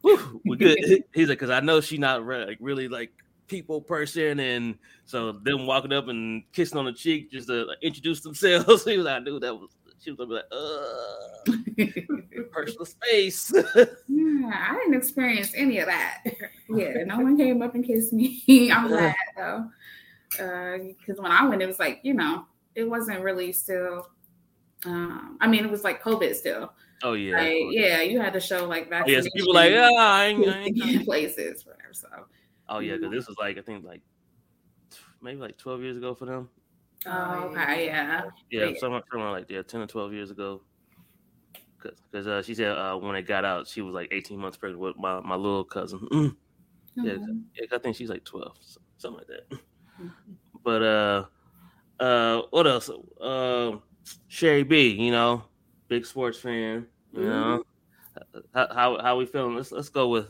[0.05, 0.79] Whew, we're good.
[1.15, 3.11] he's like, because I know she's not re- like really like
[3.49, 7.79] people person, and so them walking up and kissing on the cheek just to like,
[7.83, 8.85] introduce themselves.
[8.85, 9.71] he was like, I knew that was.
[10.01, 13.51] She was gonna be like, uh, personal space.
[13.55, 16.25] Yeah, I didn't experience any of that.
[16.69, 18.71] Yeah, no one came up and kissed me.
[18.71, 19.71] I'm glad though,
[20.29, 24.11] because when I went, it was like you know, it wasn't really still.
[24.85, 26.75] Um, I mean, it was like COVID still.
[27.05, 29.21] Oh yeah, Like, yeah, you had to show like Oh, yeah.
[29.21, 29.23] vaccination.
[29.25, 31.93] So people like, ah, I ain't, I ain't in places, whatever.
[31.93, 32.09] So,
[32.69, 34.03] Oh yeah, because this was like I think like
[35.23, 36.51] maybe like twelve years ago for them.
[37.07, 38.73] oh, okay, yeah, Yeah, Yeah.
[38.79, 40.63] somewhere, somewhere like yeah, ten or twelve years ago.
[42.11, 44.81] Because uh, she said uh, when it got out, she was like eighteen months pregnant
[44.81, 46.01] with my, my little cousin.
[46.11, 46.37] Mm.
[46.97, 47.43] Yeah, Mhm.
[47.57, 49.59] yeah, I think she's like twelve, so- something like that.
[50.01, 50.13] Mhm.
[50.65, 51.27] But uh,
[52.01, 52.91] uh, what else?
[53.21, 53.79] Uh,
[54.29, 55.45] Sherry B, you know,
[55.89, 56.87] big sports fan.
[57.15, 57.63] You know,
[58.55, 59.57] how, how how we feeling?
[59.57, 60.27] Let's let's go with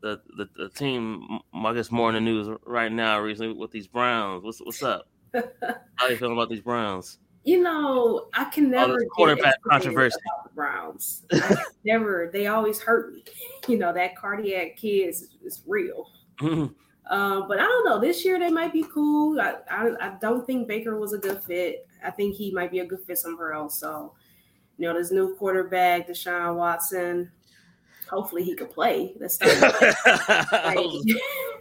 [0.00, 1.40] the the, the team.
[1.54, 4.42] I guess more in the news right now recently with these Browns.
[4.42, 5.06] What's what's up?
[5.96, 7.18] How you feeling about these Browns?
[7.44, 10.16] You know, I can never get quarterback controversy.
[10.54, 11.24] Browns.
[11.84, 13.24] Never, they always hurt me.
[13.68, 16.10] You know, that cardiac kid is, is real.
[16.40, 16.74] Mhm.
[17.10, 18.00] Um, but I don't know.
[18.00, 19.38] This year they might be cool.
[19.38, 21.86] I, I I don't think Baker was a good fit.
[22.02, 23.78] I think he might be a good fit somewhere else.
[23.78, 24.14] So,
[24.78, 27.30] you know, this new quarterback, Deshaun Watson.
[28.10, 29.14] Hopefully he could play.
[29.18, 29.40] Let's.
[29.40, 30.78] Like,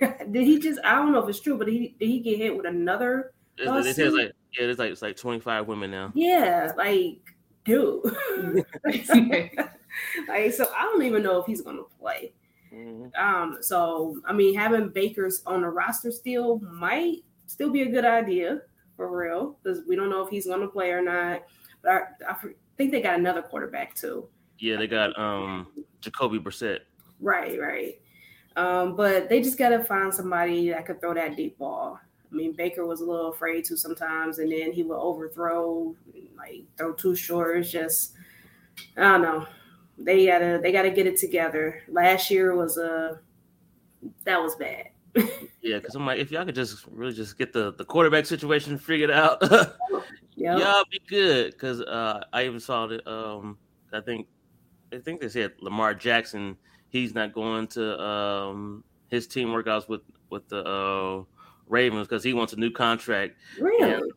[0.32, 0.80] did he just?
[0.84, 3.32] I don't know if it's true, but he did he get hit with another?
[3.58, 6.12] It, it says like yeah, it's like it's like twenty five women now.
[6.16, 7.20] Yeah, like
[7.66, 8.04] dude.
[8.86, 9.06] like
[10.54, 12.34] so, I don't even know if he's gonna play.
[12.74, 13.16] Mhm.
[13.18, 18.06] Um, so I mean, having Baker's on the roster still might still be a good
[18.06, 18.62] idea
[18.96, 21.44] for real because we don't know if he's gonna play or not.
[21.82, 22.36] But I, I
[22.84, 24.28] think they got another quarterback too.
[24.60, 25.68] Yeah, they got um
[26.02, 26.80] Jacoby Brissett.
[27.20, 28.00] Right, right.
[28.56, 32.00] Um, but they just gotta find somebody that could throw that deep ball.
[32.32, 35.96] I mean, Baker was a little afraid to sometimes, and then he would overthrow,
[36.38, 37.58] like throw too short.
[37.58, 38.14] It's just,
[38.98, 39.46] I don't know.
[39.98, 41.82] They gotta, they gotta get it together.
[41.88, 43.20] Last year was a,
[44.26, 44.90] that was bad.
[45.66, 48.78] Yeah, because I'm like, if y'all could just really just get the the quarterback situation
[48.78, 49.42] figured out,
[50.36, 51.52] Yeah, y'all be good.
[51.52, 53.08] Because uh, I even saw that.
[53.08, 53.58] Um,
[53.92, 54.28] I think
[54.94, 56.58] I think they said Lamar Jackson.
[56.90, 61.24] He's not going to um his team workouts with with the uh,
[61.68, 63.36] Ravens because he wants a new contract.
[63.60, 64.12] really.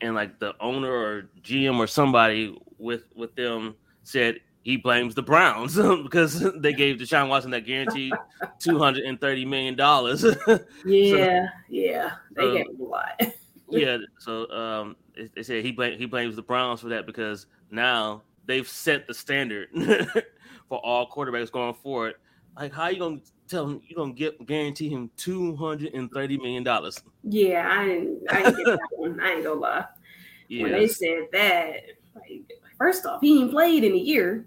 [0.00, 5.22] and like the owner or GM or somebody with with them said he blames the
[5.22, 8.12] Browns because they gave Deshaun Watson that guaranteed
[8.58, 10.24] two hundred and thirty million dollars.
[10.84, 13.22] Yeah, yeah, they Um, gave a lot.
[13.70, 17.46] Yeah, so um, they- they said he blame, he blames the Browns for that because
[17.70, 19.68] now they've set the standard
[20.68, 22.14] for all quarterbacks going forward.
[22.56, 26.36] Like, how you gonna tell him you gonna get guarantee him two hundred and thirty
[26.38, 27.00] million dollars?
[27.22, 29.20] Yeah, I didn't, I didn't get that one.
[29.20, 29.84] I ain't gonna lie.
[30.64, 31.74] When they said that,
[32.16, 32.42] like,
[32.78, 34.46] first off, he ain't played in a year.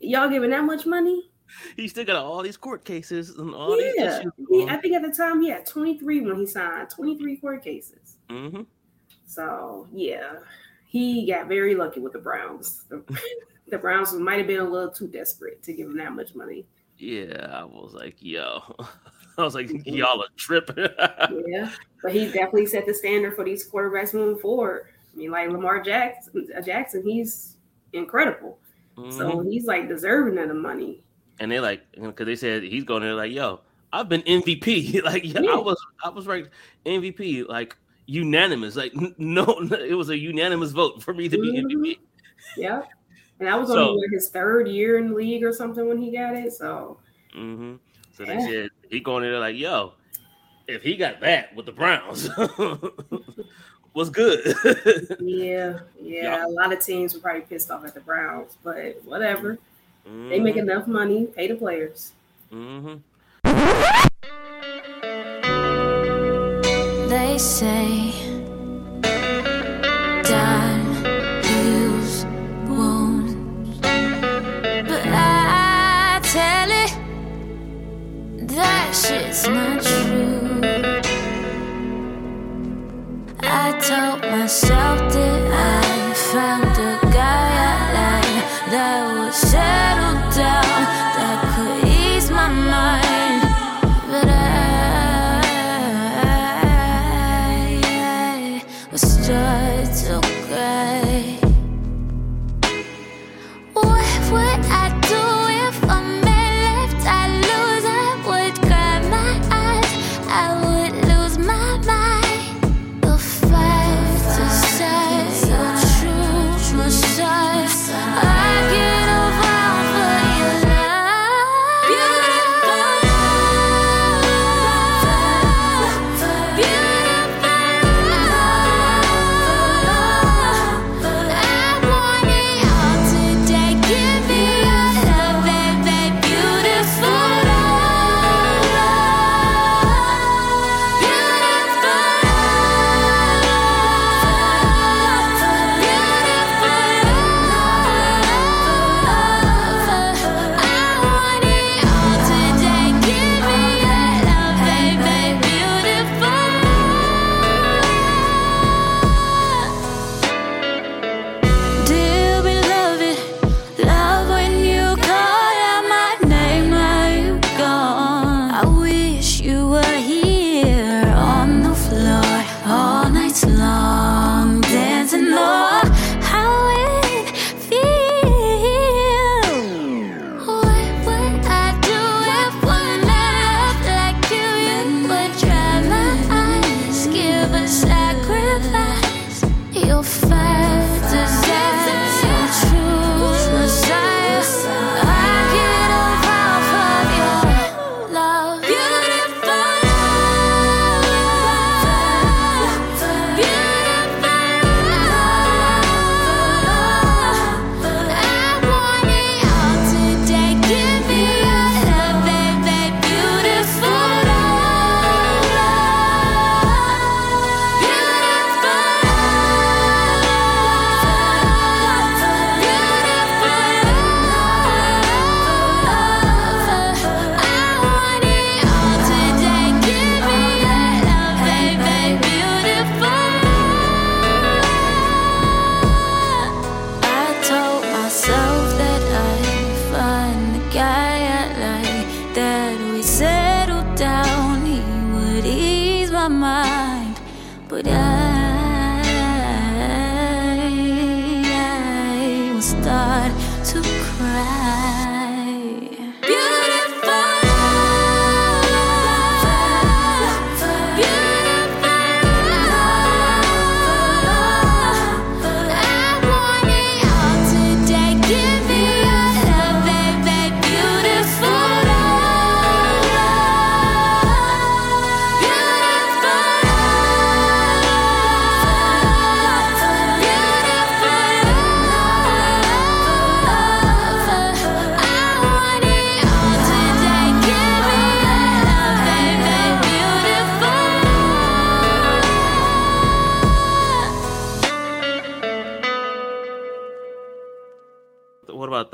[0.00, 1.30] Y'all giving that much money?
[1.76, 4.32] he still got all these court cases and all these yeah, issues.
[4.48, 8.16] He- I think at the time he had 23 when he signed 23 court cases.
[8.28, 8.62] Mm-hmm.
[9.26, 10.34] So yeah,
[10.86, 12.84] he got very lucky with the Browns.
[12.88, 13.04] The,
[13.68, 16.66] the Browns might have been a little too desperate to give him that much money.
[16.98, 18.62] Yeah, I was like, yo,
[19.38, 20.86] I was like, y'all are tripping.
[21.48, 21.70] yeah,
[22.02, 24.86] but he definitely set the standard for these quarterbacks moving forward.
[25.12, 27.56] I mean, like Lamar Jackson, Jackson, he's
[27.92, 28.58] incredible.
[28.96, 29.16] Mm-hmm.
[29.16, 31.03] So he's like deserving of the money.
[31.40, 33.60] And they like because they said he's going there like, yo,
[33.92, 35.02] I've been MVP.
[35.04, 36.50] like, yeah, yeah, I was I was ranked
[36.84, 38.76] MVP, like unanimous.
[38.76, 41.66] Like, no, it was a unanimous vote for me to mm-hmm.
[41.66, 41.98] be MVP.
[42.56, 42.82] Yeah.
[43.38, 46.12] And that was so, only his third year in the league or something when he
[46.12, 46.52] got it.
[46.52, 46.98] So,
[47.36, 47.74] mm-hmm.
[48.12, 48.34] so yeah.
[48.34, 49.94] they said he going there like, yo,
[50.68, 52.28] if he got that with the Browns,
[53.94, 54.54] was good.
[55.20, 56.46] yeah, yeah.
[56.46, 59.58] A lot of teams were probably pissed off at the Browns, but whatever.
[60.06, 60.28] Mm-hmm.
[60.28, 60.68] They make mm-hmm.
[60.70, 62.12] enough money, pay the players.
[62.52, 62.96] Mm-hmm.
[67.08, 68.12] They say
[70.22, 70.94] time
[71.44, 72.26] heals
[72.68, 73.34] wounds,
[73.80, 76.92] but I tell it
[78.48, 80.60] that shit's not true.
[83.42, 85.03] I told myself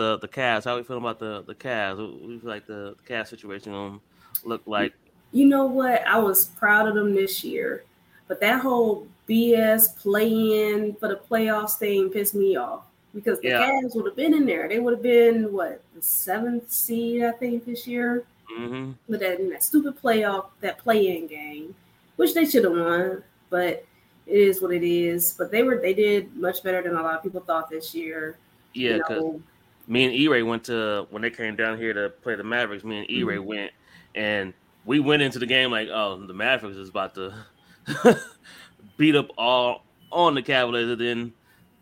[0.05, 0.65] Cavs?
[0.65, 1.99] How are we feeling about the the Cavs?
[1.99, 4.01] What we feel like the, the Cavs situation
[4.45, 4.93] look like?
[5.33, 6.07] You know what?
[6.07, 7.85] I was proud of them this year,
[8.29, 12.83] but that whole BS play in for the playoffs thing pissed me off.
[13.15, 13.63] because the Yeah.
[13.63, 14.69] Cavs would have been in there.
[14.69, 18.25] They would have been what the seventh seed, I think, this year.
[18.49, 21.75] hmm With that, that stupid playoff, that play-in game,
[22.17, 23.85] which they should have won, but
[24.27, 25.35] it is what it is.
[25.39, 28.37] But they were they did much better than a lot of people thought this year.
[28.75, 29.43] Yeah, you because know,
[29.91, 32.85] me and E-Ray went to when they came down here to play the Mavericks.
[32.85, 33.45] Me and E-Ray Mhm.
[33.45, 33.73] went,
[34.15, 37.35] and we went into the game like, oh, the Mavericks is about to
[38.97, 40.91] beat up all on the Cavaliers.
[40.93, 41.33] And then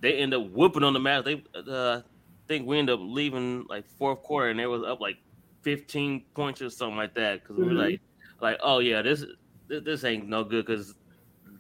[0.01, 1.43] they end up whooping on the Mavericks.
[1.55, 2.01] They, uh,
[2.47, 5.19] think we end up leaving like fourth quarter, and they was up like
[5.63, 7.43] 15 points or something like that.
[7.43, 7.77] Because we were Mhm.
[7.91, 8.01] like,
[8.41, 9.25] like, oh yeah, this
[9.69, 10.95] this, this ain't no good because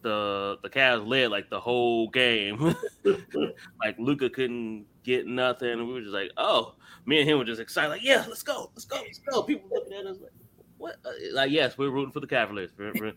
[0.03, 2.75] the the Cavs led like the whole game.
[3.85, 5.87] like Luka couldn't get nothing.
[5.87, 6.75] We were just like, oh,
[7.07, 9.43] me and him were just excited, like, yeah, let's go, let's go, let's go.
[9.43, 10.31] People looking at us like,
[10.77, 10.97] what?
[11.05, 12.71] Uh, Like, yes, we're rooting for the Cavaliers.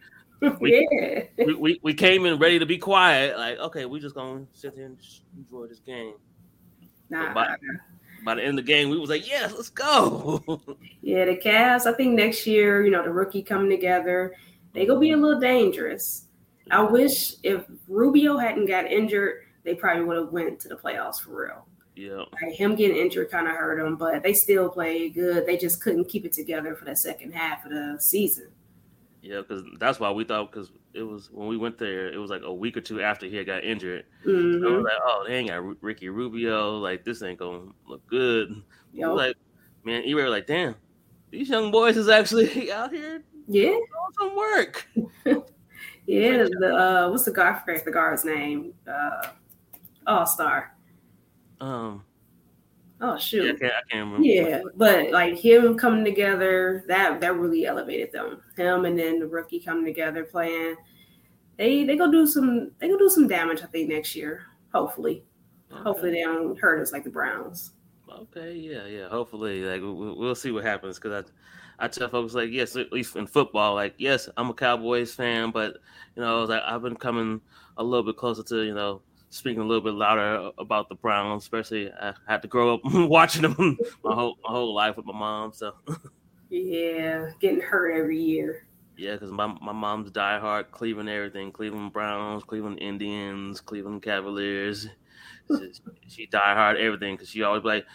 [0.60, 1.26] We- yeah.
[1.46, 3.38] we, we, we came in ready to be quiet.
[3.38, 4.98] Like, okay, we just gonna sit there and
[5.38, 6.16] enjoy this game.
[7.12, 7.56] Nah, By,
[8.26, 10.42] by the end of the game, we was like, yes, let's go.
[11.04, 11.86] Yeah, the Cavs.
[11.86, 14.34] I think next year, you know, the rookie coming together,
[14.74, 16.26] they gonna be a little dangerous.
[16.72, 21.20] I wish if Rubio hadn't got injured, they probably would have went to the playoffs
[21.22, 21.68] for real.
[21.96, 25.46] Yeah, Like him getting injured kind of hurt them, but they still played good.
[25.46, 28.52] They just couldn't keep it together for the second half of the season.
[29.22, 32.32] yeah, because that's why we thought because it was when we went there, it was
[32.32, 34.06] like a week or two after he had got injured.
[34.64, 36.78] I hmm was like, oh, they ain't got Ricky Rubio.
[36.80, 38.50] Like, this ain't gonna look good.
[38.94, 39.36] Was like,
[39.84, 40.76] man, E-Ray was like, damn,
[41.32, 43.86] these young boys is actually out here yeah, doing
[44.20, 44.88] some work.
[46.06, 46.44] yeah.
[46.60, 47.56] The uh, what's the guard?
[47.56, 48.74] I forget the guard's name.
[48.88, 49.28] Uh,
[50.08, 50.71] All Star.
[51.62, 52.04] Um,
[53.04, 53.60] Oh yeah, I shoot.
[53.60, 54.26] can't, I can't remember.
[54.28, 58.42] Yeah, but like him coming together, that that really elevated them.
[58.56, 60.76] Him and then the rookie coming together playing.
[61.58, 63.62] They they go do some they go do some damage.
[63.64, 64.44] I think next year.
[64.74, 65.24] Hopefully,
[65.72, 65.82] Okay.
[65.82, 67.72] hopefully they don't hurt us like the Browns.
[68.10, 69.08] Okay, yeah, yeah.
[69.10, 71.00] Hopefully, like we- we- we'll see what happens.
[71.00, 71.26] Because
[71.80, 75.14] I, I tell folks like, yes, at least in football, like, yes, I'm a Cowboys
[75.14, 75.78] fan, but
[76.16, 77.42] you know, like I've been coming
[77.78, 79.02] a little bit closer to you know
[79.32, 81.44] speaking a little bit louder about the Browns.
[81.44, 83.56] Especially, I had to grow up watching them
[84.04, 85.54] my whole my whole life with my mom.
[85.54, 85.74] So
[86.50, 88.68] Yeah, getting hurt every year.
[88.98, 94.88] yeah, because my my mom's diehard Cleveland everything, Cleveland Browns, Cleveland Indians, Cleveland Cavaliers.
[95.48, 95.72] She,
[96.08, 97.86] she diehard everything because she always be like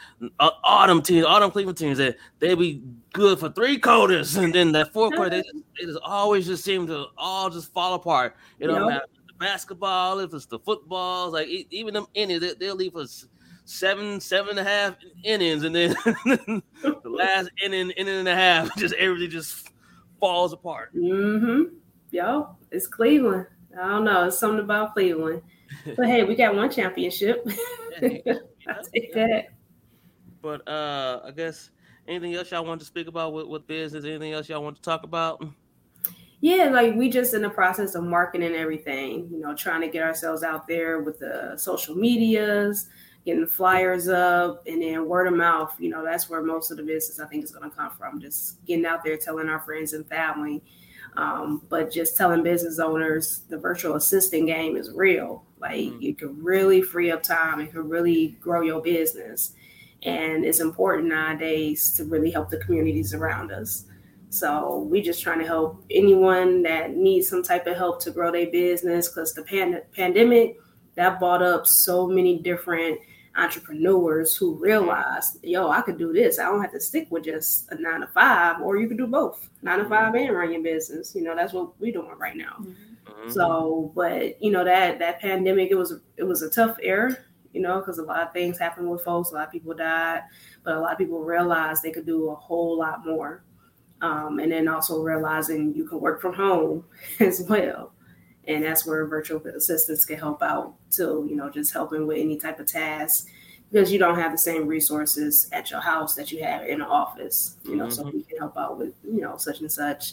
[0.41, 2.83] "Uh, all them teams, all them Cleveland teams that they be
[3.13, 6.65] good for three quarters, and then that fourth quarter they just, they just always just
[6.65, 8.37] seem to all just fall apart.
[8.59, 8.87] It don't Yep.
[8.87, 12.75] matter if it's the basketball, if it's the footballs, like even them innings, they, they'll
[12.75, 13.27] leave us
[13.65, 16.63] seven, seven and a half innings, and then the
[17.05, 19.71] last inning, inning and a half, just everything just
[20.19, 20.95] falls apart.
[20.95, 21.75] Mm-hmm.
[22.11, 23.47] Yo, it's Cleveland.
[23.79, 24.27] I don't know.
[24.27, 25.43] It's something about Cleveland.
[25.97, 27.45] But hey, we got one championship.
[28.03, 29.49] I'll take that.
[30.41, 31.71] But uh, I guess
[32.07, 34.05] anything else y'all want to speak about with, with business?
[34.05, 35.45] Anything else y'all want to talk about?
[36.41, 40.03] Yeah, like we just in the process of marketing everything, you know, trying to get
[40.03, 42.89] ourselves out there with the social medias,
[43.25, 45.75] getting flyers up, and then word of mouth.
[45.79, 48.21] You know, that's where most of the business I think is going to come from.
[48.21, 50.63] Just getting out there, telling our friends and family,
[51.17, 55.43] um, but just telling business owners the virtual assistant game is real.
[55.59, 56.03] Like Mhm.
[56.03, 57.61] you can really free up time.
[57.61, 59.55] It can really grow your business,
[60.03, 63.87] and it's important nowadays to really help the communities around us.
[64.31, 68.31] So we just trying to help anyone that needs some type of help to grow
[68.33, 70.59] their business because the pan- pandemic
[70.97, 72.99] that brought up so many different
[73.37, 76.39] entrepreneurs who realized, yo, I could do this.
[76.39, 79.07] I don't have to stick with just a nine to five, or you could do
[79.07, 81.15] both, nine to five and run your business.
[81.15, 82.65] You know, that's what we're doing right now.
[83.05, 83.31] Mhm.
[83.33, 87.17] So, but you know that that pandemic, it was it was a tough era,
[87.53, 89.31] you know, because a lot of things happened with folks.
[89.31, 90.23] A lot of people died,
[90.65, 93.45] but a lot of people realized they could do a whole lot more.
[94.03, 96.85] Um, and then also realizing you can work from home
[97.21, 97.93] as well,
[98.47, 101.27] and that's where virtual assistants can help out too.
[101.29, 103.29] You know, just helping with any type of task
[103.73, 106.87] because you don't have the same resources at your house that you have in the
[106.87, 107.57] office.
[107.65, 108.13] You know, so Mhm.
[108.13, 110.13] we can help out with you know such and such.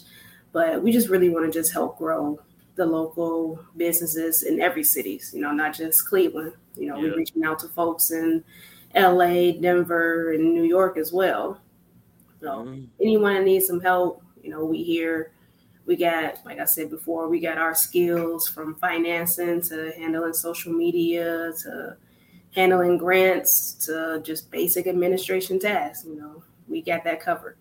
[0.52, 2.40] But we just really want to just help grow
[2.76, 6.54] the local businesses in every cities, you know, not just Cleveland.
[6.76, 7.02] You know, Yeah.
[7.10, 8.42] we're reaching out to folks in
[8.94, 11.60] LA, Denver, and New York as well.
[12.44, 12.88] So Mhm.
[13.00, 15.32] anyone that needs some help, you know, we here.
[15.86, 20.72] We got, like I said before, we got our skills from financing to handling social
[20.72, 21.96] media to
[22.54, 26.06] handling grants to just basic administration tasks.
[26.06, 27.56] You know, we got that covered.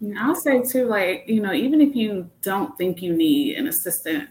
[0.00, 3.66] And I'll say too, like, you know, even if you don't think you need an
[3.66, 4.28] assistant,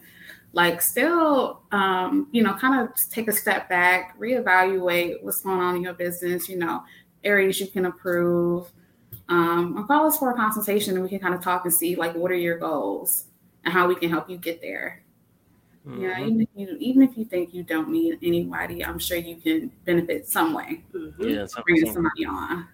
[0.53, 5.75] like still um, you know, kind of take a step back, reevaluate what's going on
[5.75, 6.83] in your business, you know,
[7.23, 8.71] areas you can improve.
[9.29, 11.95] Um, or call us for a consultation and we can kind of talk and see
[11.95, 13.25] like what are your goals
[13.63, 15.03] and how we can help you get there.
[15.87, 16.01] Mm-hmm.
[16.01, 19.37] Yeah, even if you even if you think you don't need anybody, I'm sure you
[19.37, 20.83] can benefit some way.
[20.93, 21.23] Mm-hmm.
[21.23, 22.67] Yeah, bringing somebody on.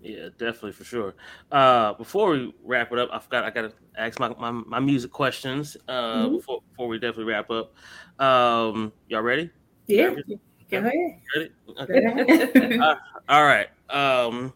[0.00, 1.14] Yeah, definitely for sure.
[1.50, 4.78] Uh, before we wrap it up, I forgot I got to ask my, my, my
[4.78, 5.78] music questions.
[5.88, 6.36] Uh, mm-hmm.
[6.36, 7.74] before before we definitely wrap up.
[8.20, 9.50] Um, y'all ready?
[9.86, 10.08] Yeah.
[10.08, 10.38] Ready?
[10.70, 10.92] Go ahead.
[11.34, 11.50] Ready?
[11.80, 12.78] Okay.
[12.78, 12.94] uh,
[13.28, 13.68] all right.
[13.88, 14.52] Um,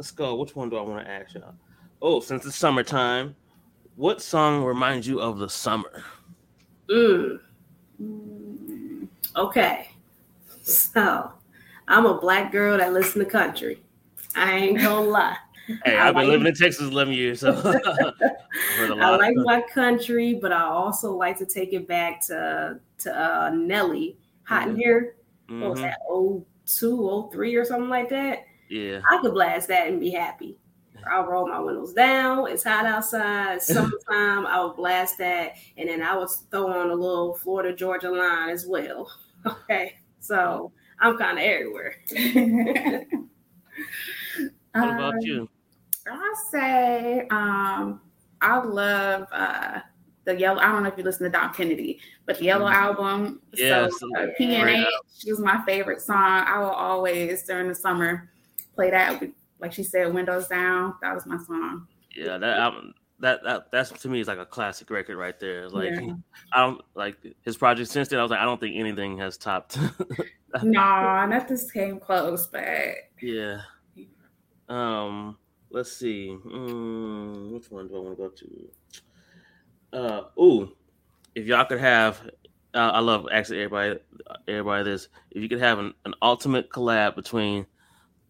[0.00, 0.34] let's go.
[0.34, 1.52] Which one do I want to ask y'all?
[2.00, 3.36] Oh, since it's summertime,
[3.96, 6.02] what song reminds you of the summer?
[6.90, 7.38] Mm.
[9.36, 9.90] Okay.
[10.62, 11.30] So,
[11.86, 13.82] I'm a black girl that listens to country.
[14.34, 15.36] I ain't gonna lie.
[15.84, 17.50] Hey, I've been like, living in Texas 11 years, so
[18.78, 23.50] I like my country, but I also like to take it back to to uh,
[23.50, 24.78] Nelly, Hot in mm-hmm.
[24.78, 25.16] Here.
[25.50, 25.60] Mm-hmm.
[25.60, 25.98] What was that?
[26.08, 28.46] Oh two, oh three, or something like that.
[28.70, 30.56] Yeah, I could blast that and be happy.
[31.10, 32.48] I'll roll my windows down.
[32.48, 33.56] It's hot outside.
[33.56, 34.46] It's summertime.
[34.46, 38.50] I would blast that, and then I would throw on a little Florida Georgia line
[38.50, 39.10] as well.
[39.46, 41.96] Okay, so I'm kind of everywhere.
[44.72, 45.48] what about um, you?
[46.06, 48.02] I say um,
[48.42, 49.80] I love uh,
[50.26, 50.60] the yellow.
[50.60, 52.82] I don't know if you listen to Dom Kennedy, but the yellow mm-hmm.
[52.82, 53.40] album.
[53.54, 54.84] Yes, so, uh, PNH
[55.24, 56.44] is my favorite song.
[56.46, 58.30] I will always during the summer
[58.74, 59.22] play that.
[59.60, 60.94] Like she said, windows down.
[61.02, 61.86] That was my song.
[62.14, 62.94] Yeah, that album.
[63.20, 65.68] That, that that's to me is like a classic record right there.
[65.68, 66.14] Like yeah.
[66.54, 68.18] I don't like his project since then.
[68.18, 69.78] I was like, I don't think anything has topped.
[70.62, 72.64] nah, nothing came close, but
[73.20, 73.58] yeah.
[74.70, 75.36] Um,
[75.70, 76.38] let's see.
[76.46, 78.70] Mm, which one do I want to go to?
[79.92, 80.72] Uh, ooh,
[81.34, 82.22] if y'all could have,
[82.74, 84.00] uh, I love asking everybody,
[84.48, 85.08] everybody this.
[85.30, 87.66] If you could have an, an ultimate collab between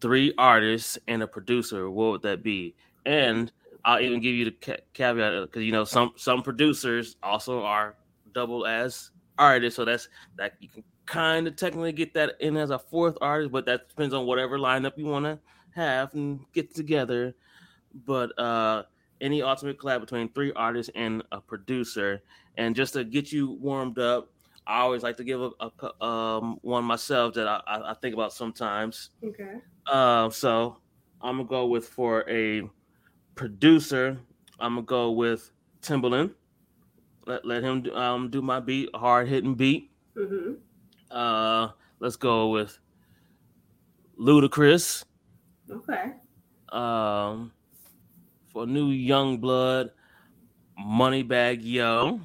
[0.01, 2.75] three artists and a producer, what would that be?
[3.05, 3.51] And
[3.85, 7.95] I'll even give you the ca- caveat because you know some some producers also are
[8.33, 12.69] double as artists, so that's that you can kind of technically get that in as
[12.69, 15.39] a fourth artist, but that depends on whatever lineup you want to
[15.75, 17.33] have and get together.
[18.05, 18.83] But uh,
[19.19, 22.21] any ultimate collab between three artists and a producer,
[22.57, 24.29] and just to get you warmed up,
[24.71, 28.31] I always like to give a, a um, one myself that I, I, think about
[28.31, 29.09] sometimes.
[29.21, 29.55] Okay.
[29.85, 30.77] Uh, so
[31.19, 32.61] I'm gonna go with for a
[33.35, 34.17] producer.
[34.61, 35.51] I'm gonna go with
[35.81, 36.31] Timbaland.
[37.27, 39.91] Let let him do, um, do my beat, hard hitting beat.
[40.15, 40.53] Mm-hmm.
[41.11, 42.79] Uh, let's go with
[44.17, 45.03] Ludacris.
[45.69, 46.13] Okay.
[46.69, 47.51] Um,
[48.47, 49.91] for new young blood,
[50.79, 52.21] Moneybagg Yo,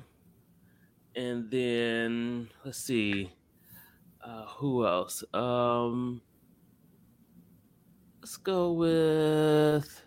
[1.17, 3.33] and then let's see,
[4.23, 5.25] uh, who else?
[5.33, 6.21] Um,
[8.21, 10.03] let's go with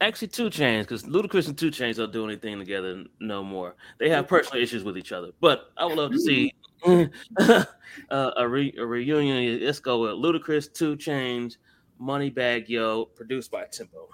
[0.00, 3.74] actually 2 Chainz because Ludacris and 2 Chainz don't do anything together no more.
[3.98, 6.54] They have personal issues with each other, but I would love to see
[6.86, 7.64] uh,
[8.10, 9.64] a, re- a reunion.
[9.64, 11.56] Let's go with Ludacris, 2 Chainz
[11.98, 14.08] money bag Yo, produced by Timbo.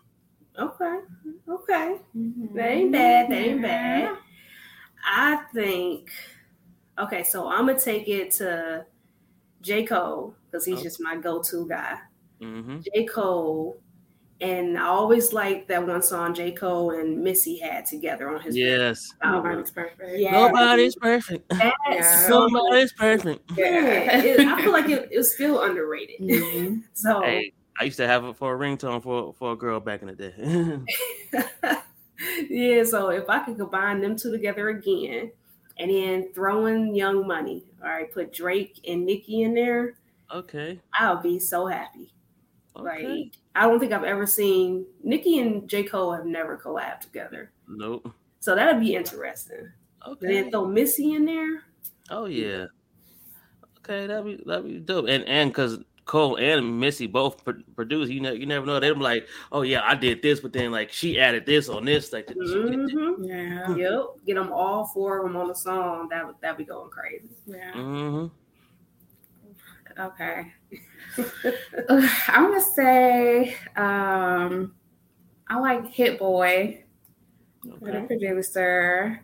[0.59, 1.01] Okay,
[1.49, 2.57] okay, mm-hmm.
[2.57, 3.31] that ain't bad.
[3.31, 4.17] That ain't bad.
[5.05, 6.11] I think.
[6.99, 8.87] Okay, so I'm gonna take it to
[9.61, 10.83] J Cole because he's oh.
[10.83, 11.99] just my go-to guy.
[12.41, 12.81] Mm-hmm.
[12.81, 13.79] J Cole
[14.41, 16.53] and I always like that one song J.
[16.53, 19.15] Cole and Missy had together on his Yes.
[19.25, 20.19] Nobody's perfect.
[20.19, 20.33] Yeah.
[20.33, 21.49] Nobody's perfect.
[21.89, 23.51] That's Nobody's perfect.
[23.57, 24.23] Yeah.
[24.23, 26.21] it, I feel like it, it's still underrated.
[26.21, 26.81] Mm-hmm.
[26.93, 30.03] so hey, I used to have it for a ringtone for, for a girl back
[30.03, 30.79] in the day.
[32.49, 35.31] yeah, so if I could combine them two together again
[35.79, 39.95] and then throw in Young Money, all right, put Drake and Nicki in there.
[40.35, 40.81] Okay.
[40.95, 42.13] I'll be so happy.
[42.77, 43.07] Okay.
[43.07, 45.85] Like I don't think I've ever seen Nicki and J.
[45.85, 47.53] Cole have never collabed together.
[47.69, 48.13] Nope.
[48.41, 49.71] So that'd be interesting.
[50.07, 50.27] Okay.
[50.27, 51.63] And then throw Missy in there.
[52.11, 52.67] Oh yeah.
[53.79, 55.07] Okay, that'd be that'd be dope.
[55.09, 57.45] And and because Cole and Missy both
[57.75, 58.79] produce, you know, you never know.
[58.79, 62.13] They're like, oh yeah, I did this, but then like she added this on this.
[62.13, 63.25] Like, mm-hmm.
[63.25, 64.05] yeah, yep.
[64.25, 66.09] Get them all four of them on the song.
[66.09, 67.29] That would that be going crazy.
[67.47, 67.73] Yeah.
[67.73, 68.27] Mm-hmm.
[70.01, 70.53] Okay.
[72.29, 74.75] I'm gonna say um,
[75.49, 76.85] I like Hit Boy,
[77.67, 77.79] okay.
[77.81, 79.23] the producer.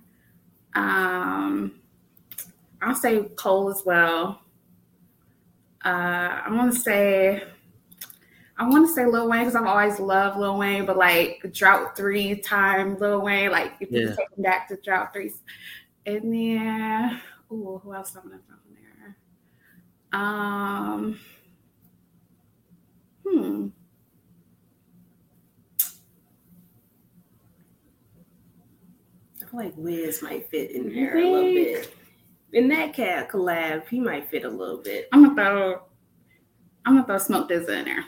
[0.74, 1.80] Um,
[2.80, 4.41] I'll say Cole as well.
[5.84, 7.42] Uh, I'm gonna say
[8.62, 11.96] I'm want to say Lil Wayne because I've always loved Lil Wayne, but like Drought
[11.96, 14.14] Three time Lil Wayne, like if you Yeah.
[14.14, 15.32] take him back to Drought Three,
[16.06, 17.20] and then
[17.50, 19.16] oh, who else I'm gonna throw in there?
[20.12, 21.18] Um,
[23.26, 23.68] hmm.
[29.40, 31.96] I feel like Wiz might fit in there a little bit.
[32.52, 35.08] In that cat collab, he might fit a little bit.
[35.12, 35.82] I'm gonna throw.
[36.84, 38.04] I'm gonna throw Smoke DZA in there.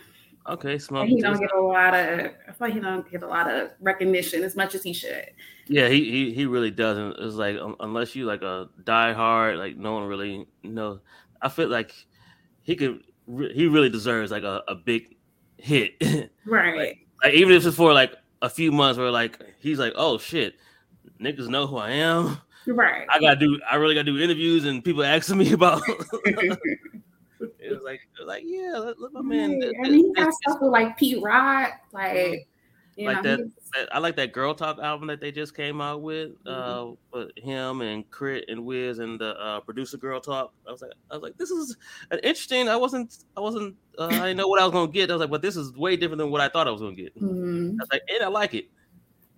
[0.46, 1.08] Okay, smoke.
[1.08, 2.20] he don't get a lot of.
[2.20, 5.30] I feel like he don't get a lot of recognition as much as he should.
[5.68, 7.16] Yeah, he, he he really doesn't.
[7.18, 11.00] It's like um, unless you like a die hard, like no one really knows.
[11.40, 11.94] I feel like
[12.60, 13.00] he could.
[13.26, 15.16] Re- he really deserves like a, a big
[15.58, 15.94] hit.
[16.46, 16.98] Right.
[17.22, 20.56] like even if it's for like a few months, where like he's like, oh shit,
[21.18, 22.36] niggas know who I am.
[22.66, 23.06] Right.
[23.10, 23.60] I gotta do.
[23.70, 25.82] I really gotta do interviews, and people asking me about.
[25.88, 26.58] it
[27.70, 29.60] was like, it was like yeah, let, let my man.
[29.60, 29.72] Right.
[29.84, 32.46] I mean, he got stuff with like Pete Rock, like
[32.96, 35.80] you Like know, that- that- I like that Girl Talk album that they just came
[35.80, 36.50] out with, uh,
[36.84, 37.18] Mm-hmm.
[37.18, 38.44] with him and K.R.I.T.
[38.48, 40.52] and Wiz and the uh, producer Girl Talk.
[40.66, 41.76] I was like, I was like, this is
[42.12, 42.68] an interesting.
[42.68, 45.10] I wasn't, I wasn't, uh, I didn't know what I was gonna get.
[45.10, 46.94] I was like, but this is way different than what I thought I was gonna
[46.94, 47.20] get.
[47.20, 47.72] Mhm.
[47.72, 48.68] I was like, and I like it,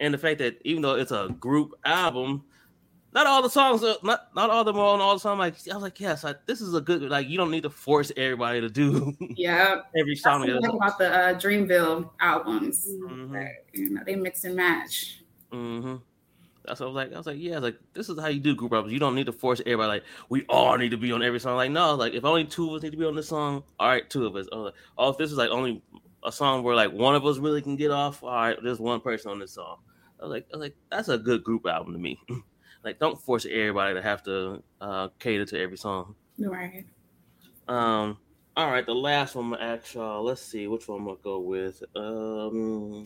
[0.01, 2.45] and the fact that even though it's a group album.
[3.17, 5.39] Not all the songs, are, not not all of them are on all the songs.
[5.39, 7.01] Like I was like, yes, I, this is a good.
[7.01, 9.81] Like you don't need to force everybody to do yeah.
[9.99, 10.47] every song.
[10.47, 12.87] like about the uh, Dreamville albums.
[12.87, 13.33] Mhm.
[13.33, 15.23] That, you know, they mix and match.
[15.51, 15.97] Mm-hmm.
[16.67, 17.15] That's what I was like.
[17.15, 18.93] I was like, yeah, like this is how you do group albums.
[18.93, 21.57] You don't need to force everybody like we all need to be on every song.
[21.57, 23.89] Like, no, like if only two of us need to be on this song, all
[23.89, 24.47] right, two of us.
[24.53, 25.81] Oh, like, oh if this is like only
[26.23, 29.01] a song where like one of us really can get off, all right, there's one
[29.01, 29.79] person on this song.
[30.21, 32.21] I was like, I was like, that's a good group album to me.
[32.87, 36.15] like, don't force everybody to have to uh, cater to every song.
[36.39, 36.87] Right.
[37.67, 38.17] Um,
[38.57, 40.23] all right, the last one I'm ask y'all.
[40.23, 41.83] Let's see which one I'm gonna go with.
[41.97, 43.03] Um,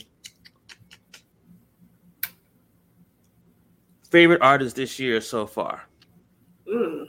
[4.10, 5.88] favorite artist this year so far.
[6.70, 7.06] Mm.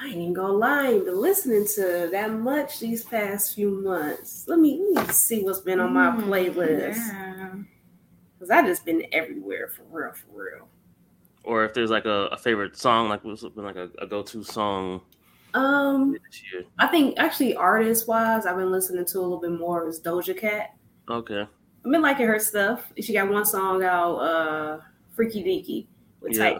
[0.00, 3.70] I ain't even gonna lie, I ain't been listening to that much these past few
[3.82, 4.46] months.
[4.48, 6.96] Let me let me see what's been on my Mm, playlist.
[6.96, 7.52] Yeah.
[8.38, 10.68] Cause I just been everywhere for real, for real.
[11.44, 14.42] Or if there's like a, a favorite song, like what's been like a, a go-to
[14.42, 15.02] song
[15.52, 16.64] Um, this year.
[16.78, 20.36] I think actually artist wise, I've been listening to a little bit more is Doja
[20.36, 20.74] Cat.
[21.08, 21.42] Okay.
[21.42, 22.90] I've been liking her stuff.
[22.98, 24.80] She got one song out, uh,
[25.14, 25.86] Freaky Deaky
[26.20, 26.52] with Yeah.
[26.54, 26.58] Tyga.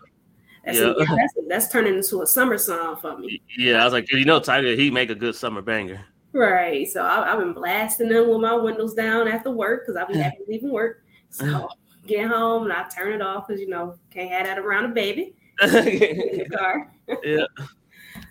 [0.66, 0.92] That's, Yeah.
[0.98, 3.40] that's that's turning into a summer song for me.
[3.58, 6.04] Yeah, I was like, you know, Tyga, he make a good summer banger.
[6.32, 6.86] Right.
[6.88, 10.20] So I, I've been blasting them with my windows down after work because I've been
[10.22, 11.04] happy leaving work.
[11.30, 11.68] So
[12.06, 14.88] get home and I turn it off because you know can't have that around a
[14.88, 16.92] baby in the car.
[17.22, 17.44] Yeah.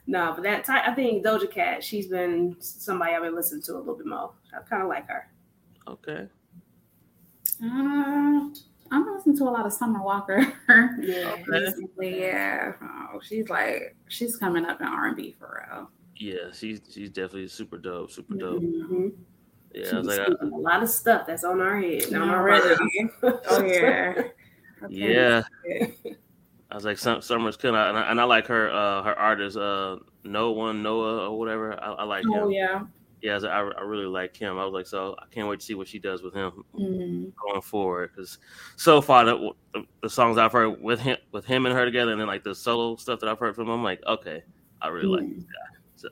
[0.07, 1.84] No, but that Tyga, I think Doja Cat.
[1.84, 4.32] She's been somebody I've been listening to a little bit more.
[4.53, 5.30] I kind of like her.
[5.88, 6.28] okay.
[7.63, 8.49] Uh,
[8.91, 10.39] I'm listening to a lot of Summer Walker.
[11.01, 11.36] Yeah.
[11.47, 12.19] recently.
[12.21, 12.74] Yeah.
[12.82, 15.89] Oh, she's like she's coming up in R and B for real.
[16.17, 18.61] Yeah, she's she's definitely super dope, super dope.
[18.61, 19.11] Mhm.
[19.74, 22.03] Yeah, I She's was like, uh, a lot of stuff that's on our head.
[22.03, 22.76] and on our Already.
[23.24, 24.24] Oh yeah.
[24.84, 24.93] Okay.
[25.13, 25.41] yeah.
[26.69, 27.88] I was like, Summer's killing, it.
[27.88, 31.74] and I, and I like her, uh, her artist, uh, No One Noah or whatever.
[31.82, 32.34] I, I like him.
[32.34, 32.51] Oh him.
[32.51, 32.82] yeah.
[33.21, 34.57] Yeah, I, was like, I, I really like him.
[34.59, 37.32] I was like, so I can't wait to see what she does with him Mhm.
[37.41, 38.11] going forward.
[38.13, 38.38] Because
[38.76, 39.51] so far, the,
[40.01, 42.53] the songs I've heard with him, with him and her together, and then like the
[42.53, 44.43] solo stuff that I've heard from him, I'm like, okay,
[44.82, 45.78] I really like this guy.
[45.95, 46.09] So,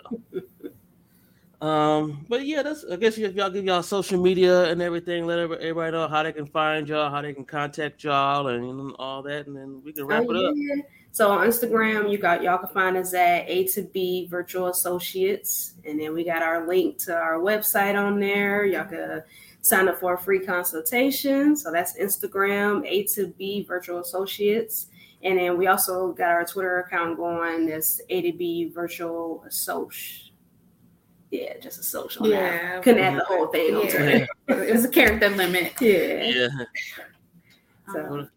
[1.62, 5.38] um, but yeah, that's I guess if y'all give y'all social media and everything, let
[5.38, 9.46] everybody know how they can find y'all, how they can contact y'all, and all that,
[9.46, 10.86] and then we can wrap Oh, it up.
[11.12, 15.76] So on Instagram, you got y'all can find us at A to B Virtual Associates,
[15.86, 18.66] and then we got our link to our website on there.
[18.66, 19.22] Y'all can
[19.62, 21.56] sign up for a free consultation.
[21.56, 24.88] So that's Instagram A to B Virtual Associates,
[25.22, 27.68] and then we also got our Twitter account going.
[27.68, 30.31] That's A to B Virtual Associate.
[31.32, 32.28] Yeah, just a social.
[32.28, 32.38] Yeah,
[32.76, 32.82] Yeah.
[32.82, 33.92] couldn't add the whole thing on Yeah.
[33.92, 34.28] Twitter.
[34.70, 35.74] It was a character limit.
[35.80, 36.24] Yeah.
[36.26, 36.48] Yeah,
[37.92, 38.28] So,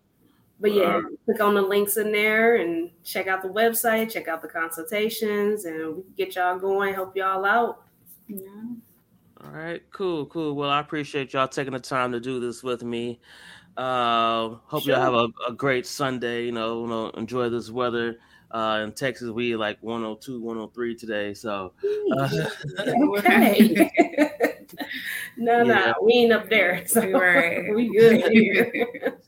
[0.60, 4.28] but yeah, Uh, click on the links in there and check out the website, check
[4.28, 7.82] out the consultations, and we can get y'all going, help y'all out.
[8.28, 8.46] Yeah.
[9.42, 10.54] All right, cool, cool.
[10.54, 13.20] Well, I appreciate y'all taking the time to do this with me.
[13.76, 16.46] Uh, hope y'all have a, a great Sunday.
[16.46, 18.18] You know, you know, enjoy this weather.
[18.54, 21.34] Uh, in Texas, we like 102, 103 today.
[21.34, 21.72] So,
[22.16, 22.28] uh,
[23.18, 23.90] Okay.
[25.36, 25.62] no, Yeah.
[25.64, 26.86] no, we ain't up there.
[26.86, 27.64] So Right.
[27.74, 29.18] we good here.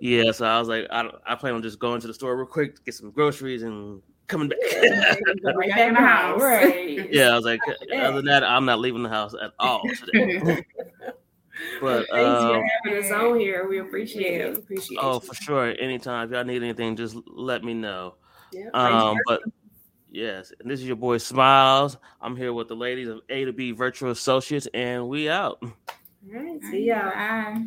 [0.00, 0.30] yeah.
[0.30, 2.84] So I was like, I, I plan on just going to the store real quick,
[2.84, 4.58] get some groceries, and coming back.
[5.56, 6.40] right back in the house.
[6.40, 7.12] Right.
[7.12, 7.60] yeah, I was like,
[7.92, 10.62] other than that, I'm not leaving the house at all today.
[11.80, 12.16] but Thanks for
[12.56, 13.68] um, having us on here.
[13.68, 14.58] We appreciate Yeah, it.
[14.58, 15.20] appreciate oh, you.
[15.20, 15.74] for sure.
[15.80, 18.14] Anytime if y'all need anything, just let me know.
[18.54, 18.70] Yeah.
[18.72, 19.42] Um, but
[20.10, 21.96] yes, and this is your boy Smiles.
[22.20, 25.58] I'm here with the ladies of A to B Virtual Associates, and we out.
[25.62, 25.72] All
[26.32, 26.62] right.
[26.70, 27.10] See y'all.
[27.10, 27.66] Bye.